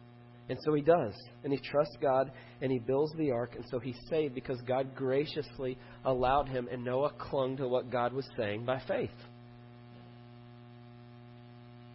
And 0.49 0.57
so 0.63 0.73
he 0.73 0.81
does. 0.81 1.13
And 1.43 1.51
he 1.51 1.59
trusts 1.59 1.97
God 2.01 2.31
and 2.61 2.71
he 2.71 2.79
builds 2.79 3.13
the 3.17 3.31
ark. 3.31 3.51
And 3.55 3.65
so 3.69 3.79
he's 3.79 3.97
saved 4.09 4.33
because 4.33 4.59
God 4.61 4.95
graciously 4.95 5.77
allowed 6.05 6.47
him, 6.47 6.67
and 6.71 6.83
Noah 6.83 7.11
clung 7.17 7.57
to 7.57 7.67
what 7.67 7.91
God 7.91 8.13
was 8.13 8.27
saying 8.37 8.65
by 8.65 8.81
faith. 8.87 9.11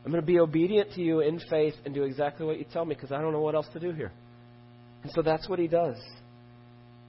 I'm 0.05 0.11
going 0.11 0.21
to 0.21 0.27
be 0.27 0.41
obedient 0.41 0.93
to 0.95 1.01
you 1.01 1.21
in 1.21 1.39
faith 1.49 1.75
and 1.85 1.95
do 1.95 2.03
exactly 2.03 2.45
what 2.45 2.59
you 2.59 2.67
tell 2.73 2.85
me 2.85 2.95
because 2.95 3.13
I 3.13 3.21
don't 3.21 3.33
know 3.33 3.41
what 3.41 3.55
else 3.55 3.69
to 3.73 3.81
do 3.81 3.93
here. 3.93 4.13
And 5.03 5.13
so 5.13 5.23
that's 5.23 5.49
what 5.49 5.59
he 5.59 5.69
does. 5.69 5.97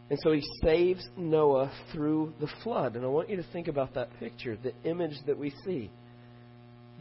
And 0.10 0.20
so 0.22 0.32
he 0.32 0.44
saves 0.62 1.04
Noah 1.18 1.72
through 1.92 2.34
the 2.40 2.50
flood. 2.64 2.96
And 2.96 3.04
I 3.04 3.08
want 3.08 3.30
you 3.30 3.38
to 3.38 3.46
think 3.52 3.68
about 3.68 3.96
that 3.96 4.10
picture, 4.20 4.58
the 4.62 4.74
image 4.88 5.18
that 5.26 5.38
we 5.38 5.52
see. 5.66 5.90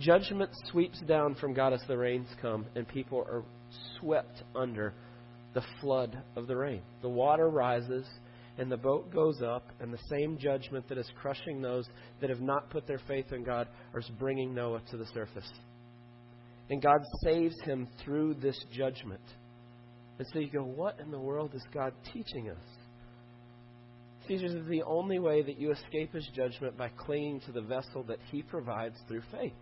Judgment 0.01 0.51
sweeps 0.71 1.01
down 1.03 1.35
from 1.35 1.53
God 1.53 1.75
as 1.75 1.83
the 1.87 1.97
rains 1.97 2.29
come, 2.41 2.65
and 2.75 2.89
people 2.89 3.19
are 3.19 3.45
swept 3.99 4.43
under 4.55 4.95
the 5.55 5.63
flood 5.81 6.17
of 6.37 6.47
the 6.47 6.57
rain. 6.57 6.83
The 7.03 7.09
water 7.09 7.49
rises, 7.49 8.07
and 8.59 8.71
the 8.71 8.77
boat 8.77 9.13
goes 9.13 9.43
up, 9.43 9.67
and 9.81 9.93
the 9.93 9.99
same 10.11 10.39
judgment 10.39 10.89
that 10.89 10.99
is 10.99 11.11
crushing 11.21 11.61
those 11.61 11.87
that 12.21 12.31
have 12.31 12.41
not 12.41 12.71
put 12.71 12.87
their 12.87 13.01
faith 13.07 13.33
in 13.33 13.45
God 13.45 13.69
is 13.97 14.11
bringing 14.19 14.55
Noah 14.55 14.81
to 14.91 14.97
the 14.97 15.07
surface. 15.15 15.51
And 16.71 16.81
God 16.81 17.03
saves 17.23 17.61
him 17.63 17.89
through 18.03 18.35
this 18.35 18.59
judgment. 18.73 19.21
And 20.19 20.27
so 20.33 20.39
you 20.39 20.51
go, 20.51 20.63
what 20.63 21.01
in 21.01 21.11
the 21.11 21.19
world 21.19 21.53
is 21.55 21.63
God 21.75 21.93
teaching 22.13 22.49
us? 22.51 22.65
Caesar 24.29 24.47
is 24.47 24.67
the 24.69 24.83
only 24.85 25.19
way 25.19 25.43
that 25.43 25.59
you 25.59 25.73
escape 25.73 26.15
his 26.15 26.27
judgment 26.35 26.79
by 26.79 26.89
clinging 26.89 27.41
to 27.41 27.53
the 27.53 27.61
vessel 27.61 28.05
that 28.05 28.19
he 28.31 28.43
provides 28.43 28.97
through 29.09 29.23
faith. 29.33 29.53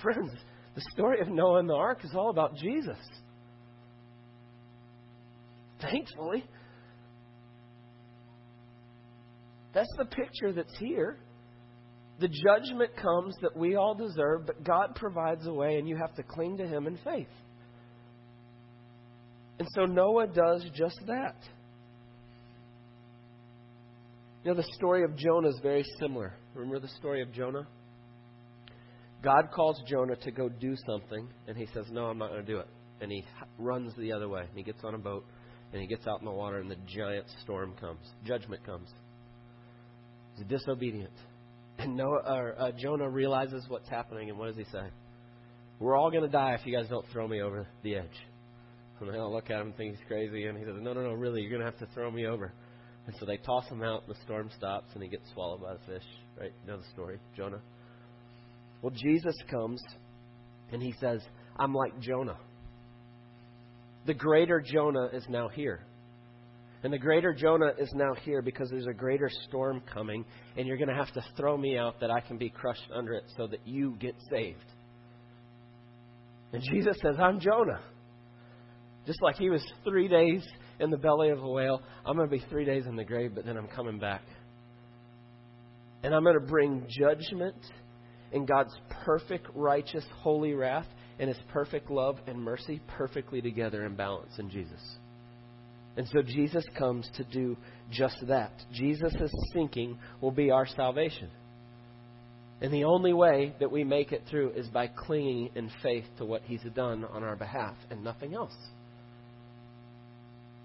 Friends, 0.00 0.30
the 0.74 0.82
story 0.92 1.20
of 1.20 1.28
Noah 1.28 1.58
and 1.58 1.68
the 1.68 1.74
ark 1.74 2.04
is 2.04 2.12
all 2.14 2.30
about 2.30 2.56
Jesus. 2.56 2.98
Thankfully. 5.80 6.44
That's 9.74 9.92
the 9.98 10.04
picture 10.04 10.52
that's 10.52 10.76
here. 10.78 11.18
The 12.20 12.28
judgment 12.28 12.94
comes 12.96 13.34
that 13.42 13.56
we 13.56 13.74
all 13.74 13.94
deserve, 13.94 14.46
but 14.46 14.62
God 14.62 14.94
provides 14.94 15.46
a 15.46 15.52
way, 15.52 15.78
and 15.78 15.88
you 15.88 15.96
have 15.96 16.14
to 16.14 16.22
cling 16.22 16.58
to 16.58 16.66
Him 16.66 16.86
in 16.86 16.98
faith. 16.98 17.26
And 19.58 19.68
so 19.74 19.86
Noah 19.86 20.28
does 20.28 20.64
just 20.74 21.00
that. 21.06 21.36
You 24.44 24.50
know, 24.50 24.56
the 24.56 24.68
story 24.74 25.04
of 25.04 25.16
Jonah 25.16 25.48
is 25.48 25.60
very 25.62 25.84
similar. 26.00 26.34
Remember 26.54 26.80
the 26.80 26.88
story 26.88 27.22
of 27.22 27.32
Jonah? 27.32 27.66
God 29.22 29.50
calls 29.54 29.80
Jonah 29.86 30.16
to 30.16 30.30
go 30.30 30.48
do 30.48 30.74
something, 30.86 31.28
and 31.46 31.56
he 31.56 31.66
says, 31.72 31.86
No, 31.90 32.06
I'm 32.06 32.18
not 32.18 32.30
going 32.30 32.44
to 32.44 32.52
do 32.52 32.58
it. 32.58 32.66
And 33.00 33.10
he 33.10 33.24
runs 33.58 33.92
the 33.96 34.12
other 34.12 34.28
way. 34.28 34.42
And 34.42 34.56
he 34.56 34.62
gets 34.62 34.82
on 34.84 34.94
a 34.94 34.98
boat, 34.98 35.24
and 35.72 35.80
he 35.80 35.86
gets 35.86 36.06
out 36.06 36.20
in 36.20 36.24
the 36.24 36.32
water, 36.32 36.58
and 36.58 36.70
the 36.70 36.76
giant 36.86 37.26
storm 37.42 37.74
comes. 37.80 38.00
Judgment 38.24 38.64
comes. 38.64 38.88
He's 40.36 40.46
disobedient. 40.46 41.12
And 41.78 41.96
Noah, 41.96 42.22
or, 42.26 42.60
uh, 42.60 42.72
Jonah 42.72 43.08
realizes 43.08 43.64
what's 43.68 43.88
happening, 43.88 44.28
and 44.28 44.38
what 44.38 44.46
does 44.46 44.56
he 44.56 44.70
say? 44.72 44.84
We're 45.78 45.96
all 45.96 46.10
going 46.10 46.22
to 46.22 46.28
die 46.28 46.54
if 46.58 46.66
you 46.66 46.76
guys 46.76 46.88
don't 46.88 47.06
throw 47.12 47.26
me 47.26 47.42
over 47.42 47.66
the 47.82 47.96
edge. 47.96 48.18
And 49.00 49.12
they 49.12 49.18
all 49.18 49.32
look 49.32 49.50
at 49.50 49.60
him 49.60 49.68
and 49.68 49.76
think 49.76 49.96
he's 49.96 50.06
crazy, 50.06 50.46
and 50.46 50.56
he 50.56 50.64
says, 50.64 50.74
No, 50.80 50.92
no, 50.92 51.02
no, 51.02 51.12
really, 51.12 51.42
you're 51.42 51.50
going 51.50 51.60
to 51.60 51.66
have 51.66 51.78
to 51.78 51.92
throw 51.94 52.10
me 52.10 52.26
over. 52.26 52.52
And 53.06 53.16
so 53.18 53.26
they 53.26 53.36
toss 53.36 53.68
him 53.68 53.82
out, 53.82 54.04
and 54.06 54.14
the 54.14 54.20
storm 54.22 54.50
stops, 54.56 54.90
and 54.94 55.02
he 55.02 55.08
gets 55.08 55.24
swallowed 55.32 55.60
by 55.60 55.74
the 55.74 55.92
fish. 55.92 56.06
Right? 56.38 56.52
You 56.64 56.72
know 56.72 56.78
the 56.78 56.86
story, 56.92 57.18
Jonah. 57.36 57.60
Well, 58.82 58.92
Jesus 58.92 59.36
comes, 59.48 59.80
and 60.72 60.82
he 60.82 60.92
says, 61.00 61.20
I'm 61.56 61.72
like 61.72 61.98
Jonah. 62.00 62.36
The 64.06 64.14
greater 64.14 64.60
Jonah 64.60 65.08
is 65.12 65.24
now 65.28 65.48
here. 65.48 65.84
And 66.82 66.92
the 66.92 66.98
greater 66.98 67.32
Jonah 67.32 67.70
is 67.78 67.92
now 67.94 68.12
here 68.24 68.42
because 68.42 68.68
there's 68.68 68.88
a 68.88 68.92
greater 68.92 69.30
storm 69.48 69.82
coming, 69.92 70.24
and 70.56 70.66
you're 70.66 70.76
going 70.76 70.88
to 70.88 70.96
have 70.96 71.12
to 71.12 71.24
throw 71.36 71.56
me 71.56 71.78
out 71.78 72.00
that 72.00 72.10
I 72.10 72.20
can 72.20 72.38
be 72.38 72.50
crushed 72.50 72.88
under 72.92 73.12
it 73.12 73.24
so 73.36 73.46
that 73.46 73.60
you 73.64 73.96
get 74.00 74.16
saved. 74.30 74.64
And 76.52 76.62
Jesus 76.62 76.96
says, 77.00 77.14
I'm 77.20 77.38
Jonah. 77.38 77.80
Just 79.06 79.22
like 79.22 79.36
he 79.36 79.48
was 79.48 79.64
three 79.84 80.08
days 80.08 80.42
in 80.80 80.90
the 80.90 80.96
belly 80.96 81.30
of 81.30 81.40
a 81.42 81.48
whale, 81.48 81.80
I'm 82.04 82.16
going 82.16 82.28
to 82.28 82.36
be 82.36 82.44
three 82.50 82.64
days 82.64 82.86
in 82.86 82.96
the 82.96 83.04
grave, 83.04 83.32
but 83.34 83.44
then 83.44 83.56
I'm 83.56 83.68
coming 83.68 84.00
back. 84.00 84.22
And 86.02 86.12
I'm 86.12 86.24
going 86.24 86.38
to 86.38 86.46
bring 86.46 86.84
judgment 86.88 87.56
in 88.32 88.46
God's 88.46 88.74
perfect, 89.04 89.46
righteous, 89.54 90.04
holy 90.20 90.54
wrath 90.54 90.86
and 91.18 91.28
His 91.28 91.38
perfect 91.52 91.90
love 91.90 92.18
and 92.26 92.40
mercy 92.40 92.80
perfectly 92.88 93.40
together 93.40 93.84
in 93.84 93.94
balance 93.94 94.38
in 94.38 94.50
Jesus. 94.50 94.80
And 95.96 96.08
so 96.08 96.22
Jesus 96.22 96.64
comes 96.78 97.08
to 97.16 97.24
do 97.24 97.56
just 97.90 98.16
that. 98.28 98.52
Jesus' 98.72 99.30
sinking 99.52 99.98
will 100.20 100.30
be 100.30 100.50
our 100.50 100.66
salvation. 100.66 101.28
And 102.62 102.72
the 102.72 102.84
only 102.84 103.12
way 103.12 103.54
that 103.60 103.70
we 103.70 103.84
make 103.84 104.12
it 104.12 104.22
through 104.30 104.52
is 104.52 104.68
by 104.68 104.86
clinging 104.86 105.50
in 105.54 105.70
faith 105.82 106.04
to 106.18 106.24
what 106.24 106.42
He's 106.44 106.62
done 106.74 107.04
on 107.04 107.24
our 107.24 107.36
behalf 107.36 107.74
and 107.90 108.02
nothing 108.02 108.34
else. 108.34 108.56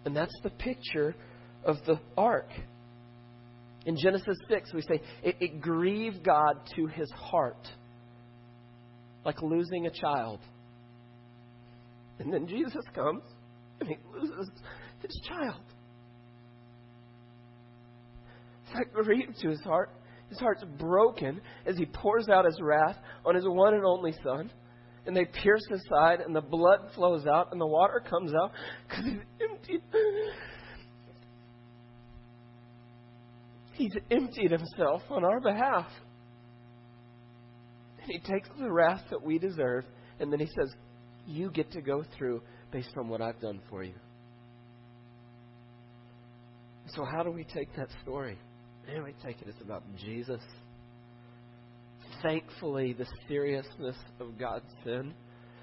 And 0.05 0.15
that's 0.15 0.37
the 0.43 0.51
picture 0.51 1.15
of 1.65 1.77
the 1.85 1.99
ark. 2.15 2.47
In 3.87 3.95
Genesis 3.95 4.37
6, 4.49 4.73
we 4.73 4.81
say 4.81 5.01
it, 5.23 5.37
it 5.39 5.61
grieved 5.61 6.21
God 6.21 6.55
to 6.75 6.87
his 6.87 7.09
heart, 7.15 7.65
like 9.23 9.41
losing 9.41 9.87
a 9.87 9.89
child. 9.89 10.41
And 12.19 12.31
then 12.33 12.47
Jesus 12.47 12.83
comes 12.93 13.23
and 13.79 13.87
he 13.87 13.95
loses 14.13 14.49
his 15.01 15.21
child. 15.25 15.63
It's 18.65 18.75
like 18.75 18.91
grieved 18.91 19.39
to 19.41 19.49
his 19.49 19.61
heart. 19.61 19.91
His 20.27 20.39
heart's 20.39 20.65
broken 20.77 21.39
as 21.65 21.77
he 21.77 21.85
pours 21.85 22.27
out 22.27 22.43
his 22.43 22.59
wrath 22.61 22.97
on 23.25 23.35
his 23.35 23.45
one 23.47 23.73
and 23.73 23.85
only 23.85 24.13
son. 24.21 24.51
And 25.05 25.15
they 25.15 25.23
pierce 25.23 25.65
his 25.69 25.81
side, 25.87 26.19
and 26.19 26.35
the 26.35 26.41
blood 26.41 26.89
flows 26.93 27.25
out, 27.25 27.53
and 27.53 27.61
the 27.61 27.65
water 27.65 28.03
comes 28.09 28.33
out 28.33 28.51
because 28.89 29.05
he's 29.05 29.49
emptied 29.49 29.81
He's 33.77 33.93
emptied 34.09 34.49
himself 34.49 35.03
on 35.11 35.23
our 35.23 35.39
behalf. 35.39 35.85
And 38.01 38.11
he 38.11 38.19
takes 38.19 38.49
the 38.59 38.71
wrath 38.71 39.03
that 39.11 39.21
we 39.21 39.37
deserve, 39.37 39.85
and 40.19 40.33
then 40.33 40.39
he 40.39 40.47
says, 40.47 40.73
You 41.27 41.51
get 41.51 41.71
to 41.73 41.81
go 41.81 42.03
through 42.17 42.41
based 42.71 42.89
on 42.97 43.07
what 43.07 43.21
I've 43.21 43.39
done 43.39 43.61
for 43.69 43.83
you. 43.83 43.93
So, 46.87 47.05
how 47.05 47.21
do 47.21 47.29
we 47.29 47.43
take 47.43 47.75
that 47.75 47.89
story? 48.01 48.39
Man, 48.87 49.03
we 49.03 49.13
take 49.23 49.41
it. 49.41 49.47
It's 49.47 49.61
about 49.61 49.83
Jesus. 49.97 50.41
Thankfully, 52.23 52.93
the 52.93 53.05
seriousness 53.27 53.97
of 54.19 54.39
God's 54.39 54.65
sin, 54.83 55.13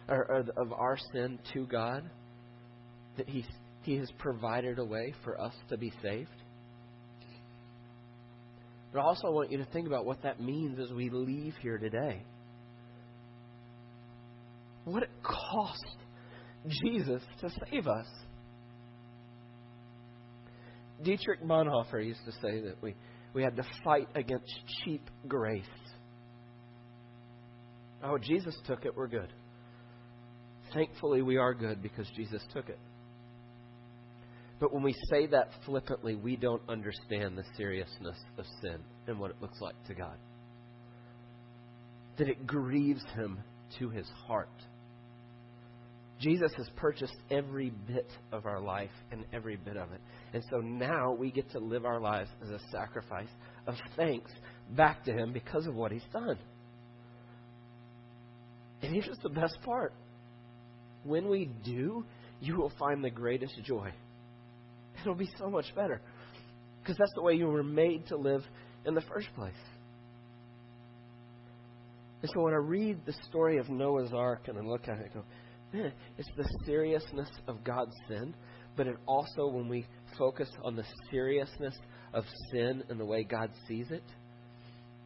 or, 0.08 0.18
or 0.18 0.44
of 0.56 0.72
our 0.72 0.98
sin 1.12 1.40
to 1.52 1.66
God, 1.66 2.08
that 3.16 3.28
He 3.28 3.44
He 3.82 3.96
has 3.96 4.10
provided 4.18 4.78
a 4.78 4.84
way 4.84 5.14
for 5.24 5.40
us 5.40 5.54
to 5.70 5.76
be 5.76 5.92
saved. 6.00 6.43
But 8.94 9.00
I 9.00 9.02
also 9.06 9.32
want 9.32 9.50
you 9.50 9.58
to 9.58 9.64
think 9.66 9.88
about 9.88 10.06
what 10.06 10.22
that 10.22 10.40
means 10.40 10.78
as 10.78 10.92
we 10.92 11.10
leave 11.10 11.54
here 11.60 11.78
today. 11.78 12.22
What 14.84 15.02
it 15.02 15.10
cost 15.20 15.96
Jesus 16.84 17.20
to 17.40 17.50
save 17.68 17.88
us. 17.88 18.06
Dietrich 21.02 21.42
Bonhoeffer 21.42 22.06
used 22.06 22.24
to 22.24 22.32
say 22.40 22.60
that 22.60 22.76
we, 22.80 22.94
we 23.34 23.42
had 23.42 23.56
to 23.56 23.64
fight 23.82 24.06
against 24.14 24.54
cheap 24.84 25.10
grace. 25.26 25.64
Oh, 28.04 28.16
Jesus 28.16 28.56
took 28.64 28.84
it, 28.84 28.96
we're 28.96 29.08
good. 29.08 29.32
Thankfully, 30.72 31.20
we 31.20 31.36
are 31.36 31.52
good 31.52 31.82
because 31.82 32.06
Jesus 32.14 32.42
took 32.52 32.68
it. 32.68 32.78
But 34.60 34.72
when 34.72 34.82
we 34.82 34.94
say 35.10 35.26
that 35.26 35.50
flippantly, 35.66 36.14
we 36.14 36.36
don't 36.36 36.62
understand 36.68 37.36
the 37.36 37.44
seriousness 37.56 38.16
of 38.38 38.44
sin 38.62 38.78
and 39.06 39.18
what 39.18 39.30
it 39.30 39.36
looks 39.40 39.60
like 39.60 39.74
to 39.86 39.94
God. 39.94 40.16
That 42.18 42.28
it 42.28 42.46
grieves 42.46 43.02
him 43.14 43.38
to 43.78 43.90
his 43.90 44.06
heart. 44.26 44.48
Jesus 46.20 46.52
has 46.56 46.68
purchased 46.76 47.16
every 47.30 47.70
bit 47.88 48.10
of 48.32 48.46
our 48.46 48.60
life 48.60 48.90
and 49.10 49.24
every 49.32 49.56
bit 49.56 49.76
of 49.76 49.90
it. 49.92 50.00
And 50.32 50.44
so 50.48 50.58
now 50.58 51.12
we 51.12 51.32
get 51.32 51.50
to 51.50 51.58
live 51.58 51.84
our 51.84 52.00
lives 52.00 52.30
as 52.42 52.50
a 52.50 52.60
sacrifice 52.70 53.28
of 53.66 53.74
thanks 53.96 54.30
back 54.76 55.04
to 55.04 55.12
him 55.12 55.32
because 55.32 55.66
of 55.66 55.74
what 55.74 55.90
he's 55.90 56.06
done. 56.12 56.38
And 58.82 58.92
here's 58.94 59.18
the 59.22 59.28
best 59.28 59.58
part. 59.62 59.92
When 61.02 61.28
we 61.28 61.50
do, 61.64 62.04
you 62.40 62.56
will 62.56 62.72
find 62.78 63.02
the 63.02 63.10
greatest 63.10 63.60
joy 63.64 63.92
it'll 65.10 65.14
be 65.14 65.30
so 65.38 65.50
much 65.50 65.74
better. 65.74 66.00
Because 66.80 66.96
that's 66.98 67.12
the 67.14 67.22
way 67.22 67.34
you 67.34 67.46
were 67.46 67.62
made 67.62 68.06
to 68.08 68.16
live 68.16 68.42
in 68.84 68.94
the 68.94 69.00
first 69.02 69.28
place. 69.34 69.54
And 72.22 72.30
so 72.34 72.42
when 72.42 72.54
I 72.54 72.58
read 72.58 73.04
the 73.04 73.14
story 73.28 73.58
of 73.58 73.68
Noah's 73.68 74.12
Ark 74.14 74.48
and 74.48 74.58
I 74.58 74.62
look 74.62 74.88
at 74.88 74.98
it, 74.98 75.10
I 75.10 75.14
go, 75.14 75.24
man, 75.72 75.92
it's 76.16 76.28
the 76.36 76.48
seriousness 76.64 77.28
of 77.48 77.62
God's 77.64 77.94
sin, 78.08 78.34
but 78.76 78.86
it 78.86 78.96
also, 79.06 79.46
when 79.46 79.68
we 79.68 79.86
focus 80.18 80.48
on 80.62 80.76
the 80.76 80.84
seriousness 81.10 81.74
of 82.12 82.24
sin 82.50 82.82
and 82.88 82.98
the 82.98 83.04
way 83.04 83.24
God 83.24 83.50
sees 83.68 83.90
it, 83.90 84.04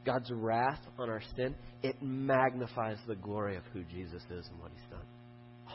God's 0.04 0.30
wrath 0.32 0.80
on 0.98 1.11
our 1.11 1.22
sin, 1.37 1.54
it 1.82 1.96
magnifies 2.00 2.98
the 3.06 3.16
glory 3.16 3.56
of 3.56 3.62
who 3.72 3.82
Jesus 3.84 4.22
is 4.30 4.46
and 4.50 4.61
what 4.61 4.70
He's 4.72 4.90
done. 4.90 5.06
Ah. 5.68 5.72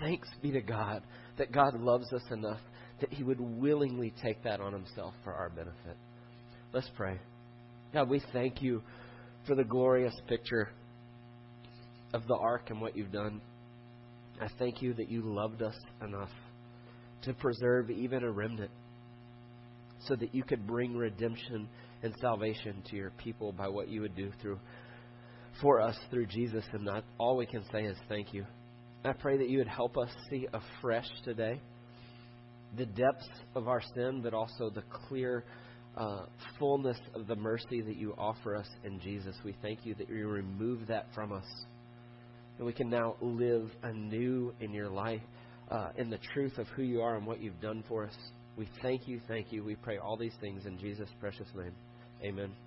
Thanks 0.00 0.28
be 0.42 0.50
to 0.50 0.60
God 0.60 1.02
that 1.38 1.52
God 1.52 1.78
loves 1.78 2.12
us 2.12 2.22
enough 2.30 2.60
that 3.00 3.12
He 3.12 3.22
would 3.22 3.40
willingly 3.40 4.12
take 4.22 4.42
that 4.44 4.60
on 4.60 4.72
Himself 4.72 5.14
for 5.24 5.32
our 5.32 5.50
benefit. 5.50 5.96
Let's 6.72 6.90
pray. 6.96 7.18
God, 7.92 8.08
we 8.08 8.22
thank 8.32 8.62
you 8.62 8.82
for 9.46 9.54
the 9.54 9.64
glorious 9.64 10.14
picture 10.28 10.70
of 12.12 12.26
the 12.26 12.36
ark 12.36 12.70
and 12.70 12.80
what 12.80 12.96
you've 12.96 13.12
done. 13.12 13.40
I 14.40 14.48
thank 14.58 14.82
you 14.82 14.94
that 14.94 15.08
you 15.08 15.22
loved 15.22 15.62
us 15.62 15.76
enough 16.02 16.30
to 17.22 17.32
preserve 17.34 17.90
even 17.90 18.24
a 18.24 18.30
remnant 18.30 18.70
so 20.06 20.16
that 20.16 20.34
you 20.34 20.42
could 20.42 20.66
bring 20.66 20.96
redemption 20.96 21.68
and 22.02 22.14
salvation 22.20 22.82
to 22.90 22.96
your 22.96 23.10
people 23.10 23.52
by 23.52 23.68
what 23.68 23.88
you 23.88 24.00
would 24.02 24.14
do 24.14 24.30
through 24.42 24.58
for 25.60 25.80
us 25.80 25.96
through 26.10 26.26
Jesus 26.26 26.64
and 26.72 26.84
not 26.84 27.04
all 27.18 27.36
we 27.36 27.46
can 27.46 27.64
say 27.72 27.84
is 27.84 27.96
thank 28.08 28.34
you. 28.34 28.44
I 29.04 29.12
pray 29.12 29.36
that 29.36 29.50
you 29.50 29.58
would 29.58 29.68
help 29.68 29.98
us 29.98 30.08
see 30.30 30.48
afresh 30.52 31.08
today 31.24 31.60
the 32.76 32.86
depths 32.86 33.28
of 33.54 33.68
our 33.68 33.82
sin, 33.94 34.20
but 34.22 34.32
also 34.34 34.70
the 34.70 34.82
clear 35.08 35.44
uh, 35.96 36.24
fullness 36.58 36.98
of 37.14 37.26
the 37.26 37.36
mercy 37.36 37.82
that 37.82 37.96
you 37.96 38.14
offer 38.16 38.56
us 38.56 38.66
in 38.82 38.98
Jesus. 39.00 39.36
We 39.44 39.54
thank 39.62 39.84
you 39.84 39.94
that 39.96 40.08
you 40.08 40.26
remove 40.26 40.86
that 40.88 41.06
from 41.14 41.32
us. 41.32 41.44
And 42.56 42.66
we 42.66 42.72
can 42.72 42.88
now 42.88 43.16
live 43.20 43.70
anew 43.82 44.54
in 44.60 44.72
your 44.72 44.88
life, 44.88 45.20
uh, 45.70 45.90
in 45.96 46.08
the 46.08 46.18
truth 46.32 46.58
of 46.58 46.66
who 46.68 46.82
you 46.82 47.00
are 47.00 47.16
and 47.16 47.26
what 47.26 47.42
you've 47.42 47.60
done 47.60 47.84
for 47.86 48.04
us. 48.04 48.16
We 48.56 48.68
thank 48.82 49.06
you, 49.06 49.20
thank 49.28 49.52
you. 49.52 49.64
We 49.64 49.74
pray 49.74 49.98
all 49.98 50.16
these 50.16 50.34
things 50.40 50.64
in 50.66 50.78
Jesus' 50.78 51.10
precious 51.20 51.48
name. 51.54 51.74
Amen. 52.22 52.63